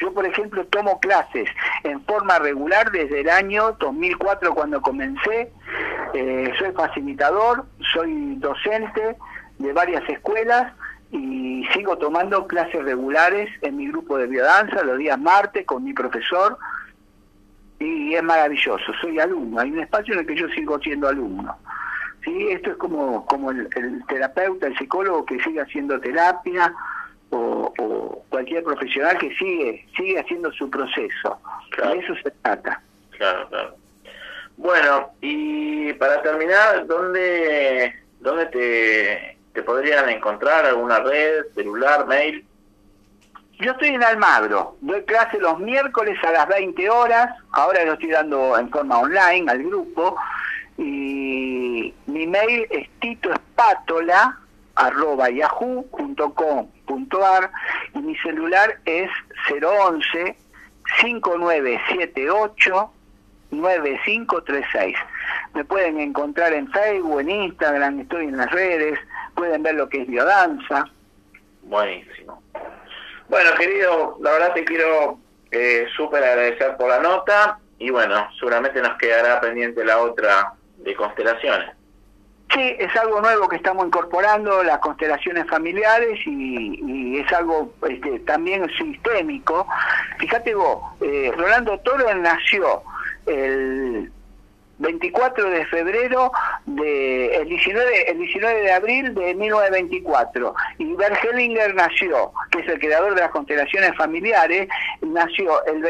Yo, 0.00 0.14
por 0.14 0.24
ejemplo, 0.24 0.64
tomo 0.66 0.98
clases 0.98 1.48
en 1.84 2.02
forma 2.04 2.38
regular 2.38 2.90
desde 2.90 3.20
el 3.20 3.28
año 3.28 3.76
2004 3.78 4.54
cuando 4.54 4.80
comencé. 4.80 5.52
Eh, 6.14 6.52
soy 6.58 6.72
facilitador, 6.72 7.66
soy 7.92 8.36
docente 8.36 9.16
de 9.58 9.72
varias 9.72 10.08
escuelas 10.08 10.72
y 11.10 11.64
sigo 11.74 11.98
tomando 11.98 12.46
clases 12.46 12.82
regulares 12.84 13.50
en 13.62 13.76
mi 13.76 13.88
grupo 13.88 14.16
de 14.16 14.26
biodanza 14.26 14.82
los 14.84 14.98
días 14.98 15.18
martes 15.18 15.66
con 15.66 15.84
mi 15.84 15.92
profesor 15.92 16.56
y 17.78 18.14
es 18.14 18.22
maravilloso, 18.22 18.92
soy 19.00 19.18
alumno, 19.18 19.60
hay 19.60 19.70
un 19.70 19.80
espacio 19.80 20.14
en 20.14 20.20
el 20.20 20.26
que 20.26 20.36
yo 20.36 20.48
sigo 20.48 20.78
siendo 20.80 21.08
alumno. 21.08 21.56
¿sí? 22.22 22.48
Esto 22.50 22.72
es 22.72 22.76
como, 22.76 23.24
como 23.24 23.50
el, 23.50 23.68
el 23.74 24.04
terapeuta, 24.06 24.66
el 24.66 24.76
psicólogo 24.76 25.24
que 25.24 25.40
sigue 25.42 25.60
haciendo 25.60 25.98
terapia, 25.98 26.74
o, 27.30 28.24
cualquier 28.28 28.62
profesional 28.62 29.18
que 29.18 29.34
sigue 29.36 29.86
sigue 29.96 30.18
haciendo 30.18 30.52
su 30.52 30.68
proceso. 30.70 31.38
De 31.76 31.98
eso 31.98 32.14
se 32.22 32.30
trata. 32.42 32.80
Claro, 33.10 33.48
claro. 33.48 33.74
Bueno, 34.60 35.12
y 35.22 35.92
para 35.94 36.20
terminar, 36.20 36.86
¿dónde, 36.86 37.94
dónde 38.20 38.44
te, 38.46 39.38
te 39.54 39.62
podrían 39.62 40.10
encontrar? 40.10 40.66
¿Alguna 40.66 41.00
red, 41.00 41.46
celular, 41.54 42.06
mail? 42.06 42.44
Yo 43.58 43.72
estoy 43.72 43.88
en 43.88 44.04
Almagro, 44.04 44.76
doy 44.82 45.02
clase 45.04 45.38
los 45.38 45.58
miércoles 45.60 46.18
a 46.22 46.32
las 46.32 46.46
20 46.48 46.90
horas, 46.90 47.34
ahora 47.52 47.86
lo 47.86 47.94
estoy 47.94 48.10
dando 48.10 48.58
en 48.58 48.68
forma 48.68 48.98
online 48.98 49.50
al 49.50 49.62
grupo, 49.62 50.16
y 50.76 51.94
mi 52.04 52.26
mail 52.26 52.66
es 52.68 52.86
titoespátola, 53.00 54.38
arroba 54.74 55.30
yahoo.com.ar 55.30 56.70
y 57.94 57.98
mi 57.98 58.14
celular 58.18 58.78
es 58.84 59.08
011 59.48 60.36
5978 61.00 62.92
9536. 63.50 64.96
Me 65.54 65.64
pueden 65.64 65.98
encontrar 66.00 66.52
en 66.52 66.70
Facebook, 66.70 67.20
en 67.20 67.30
Instagram, 67.30 68.00
estoy 68.00 68.26
en 68.26 68.36
las 68.36 68.50
redes, 68.50 68.98
pueden 69.34 69.62
ver 69.62 69.74
lo 69.74 69.88
que 69.88 70.02
es 70.02 70.08
biodanza. 70.08 70.84
Buenísimo. 71.62 72.42
Bueno, 73.28 73.50
querido, 73.56 74.18
la 74.20 74.32
verdad 74.32 74.54
te 74.54 74.64
quiero 74.64 75.18
eh, 75.50 75.86
súper 75.96 76.22
agradecer 76.22 76.76
por 76.76 76.88
la 76.88 77.00
nota 77.00 77.58
y 77.78 77.90
bueno, 77.90 78.28
seguramente 78.38 78.80
nos 78.80 78.96
quedará 78.98 79.40
pendiente 79.40 79.84
la 79.84 79.98
otra 79.98 80.52
de 80.78 80.94
constelaciones. 80.94 81.70
Sí, 82.52 82.76
es 82.78 82.94
algo 82.96 83.20
nuevo 83.20 83.48
que 83.48 83.56
estamos 83.56 83.86
incorporando, 83.86 84.64
las 84.64 84.78
constelaciones 84.78 85.46
familiares, 85.46 86.18
y, 86.26 87.18
es 87.18 87.32
algo 87.32 87.72
este, 87.88 88.18
también 88.20 88.68
sistémico. 88.76 89.66
Fíjate 90.18 90.54
vos, 90.54 90.82
eh, 91.00 91.32
Rolando 91.36 91.78
Toro 91.78 92.12
nació 92.16 92.82
el 93.26 94.10
24 94.80 95.50
de 95.50 95.66
febrero 95.66 96.32
de 96.64 97.36
el 97.36 97.48
19 97.48 98.10
el 98.10 98.18
19 98.18 98.60
de 98.62 98.72
abril 98.72 99.14
de 99.14 99.34
1924 99.34 100.54
y 100.78 100.94
Bert 100.94 101.22
Hellinger 101.22 101.74
nació 101.74 102.32
que 102.50 102.60
es 102.60 102.68
el 102.68 102.78
creador 102.80 103.14
de 103.14 103.20
las 103.20 103.30
constelaciones 103.30 103.94
familiares 103.96 104.68
nació 105.02 105.64
el, 105.66 105.82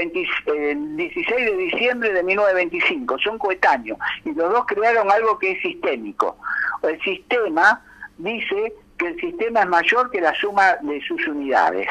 16 0.96 1.28
de 1.28 1.56
diciembre 1.56 2.12
de 2.12 2.22
1925 2.22 3.18
son 3.18 3.38
coetáneos 3.38 3.98
y 4.24 4.32
los 4.34 4.52
dos 4.52 4.66
crearon 4.66 5.10
algo 5.10 5.38
que 5.38 5.52
es 5.52 5.62
sistémico. 5.62 6.36
El 6.82 7.00
sistema 7.02 7.82
dice 8.18 8.72
que 8.98 9.06
el 9.06 9.20
sistema 9.20 9.60
es 9.60 9.68
mayor 9.68 10.10
que 10.10 10.20
la 10.20 10.34
suma 10.34 10.76
de 10.82 11.00
sus 11.02 11.26
unidades 11.28 11.88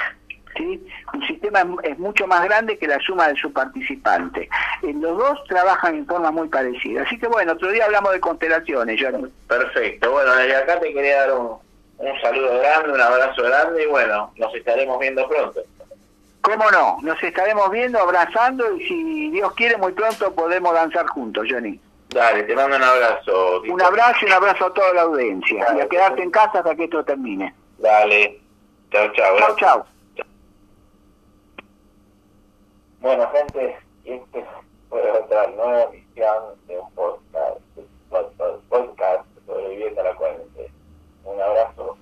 un 0.57 1.27
sistema 1.27 1.65
es 1.83 1.97
mucho 1.97 2.27
más 2.27 2.43
grande 2.43 2.77
que 2.77 2.87
la 2.87 2.99
suma 2.99 3.27
de 3.27 3.35
sus 3.35 3.51
participantes. 3.51 4.49
los 4.81 5.17
dos 5.17 5.43
trabajan 5.47 5.95
en 5.95 6.05
forma 6.05 6.31
muy 6.31 6.47
parecida. 6.47 7.03
Así 7.03 7.17
que 7.17 7.27
bueno, 7.27 7.53
otro 7.53 7.71
día 7.71 7.85
hablamos 7.85 8.11
de 8.13 8.19
constelaciones, 8.19 8.99
Perfecto. 9.47 10.11
Bueno, 10.11 10.35
desde 10.35 10.55
acá 10.55 10.79
te 10.79 10.93
quería 10.93 11.21
dar 11.21 11.33
un, 11.33 11.59
saludo 12.21 12.59
grande, 12.59 12.93
un 12.93 13.01
abrazo 13.01 13.43
grande 13.43 13.83
y 13.83 13.87
bueno, 13.87 14.31
nos 14.37 14.53
estaremos 14.55 14.99
viendo 14.99 15.27
pronto. 15.27 15.61
¿Cómo 16.41 16.71
no? 16.71 16.97
Nos 17.01 17.21
estaremos 17.21 17.69
viendo, 17.69 17.99
abrazando 17.99 18.75
y 18.75 18.87
si 18.87 19.31
Dios 19.31 19.53
quiere 19.53 19.77
muy 19.77 19.91
pronto 19.93 20.33
podemos 20.33 20.73
danzar 20.73 21.05
juntos, 21.07 21.47
Johnny. 21.49 21.79
Dale, 22.09 22.43
te 22.43 22.55
mando 22.55 22.75
un 22.75 22.83
abrazo. 22.83 23.61
Un 23.61 23.81
abrazo 23.81 24.17
y 24.21 24.25
un 24.25 24.33
abrazo 24.33 24.65
a 24.65 24.73
toda 24.73 24.93
la 24.93 25.01
audiencia. 25.03 25.67
y 25.77 25.79
a 25.79 25.87
quedarte 25.87 26.23
en 26.23 26.31
casa 26.31 26.59
hasta 26.59 26.75
que 26.75 26.85
esto 26.85 27.03
termine. 27.03 27.53
Dale. 27.77 28.39
Chao, 28.91 29.11
chao. 29.13 29.37
Chao, 29.37 29.55
chao. 29.57 29.98
Bueno, 33.01 33.29
gente, 33.31 33.77
este 34.03 34.45
fue 34.89 35.11
otra 35.11 35.47
nueva 35.51 35.83
edición 35.83 36.43
de 36.67 36.79
un 36.79 36.91
podcast, 36.91 37.61
podcast 38.69 39.25
sobreviviendo 39.45 40.01
a 40.01 40.03
la 40.03 40.15
cuarentena. 40.15 40.73
Un 41.23 41.41
abrazo 41.41 41.97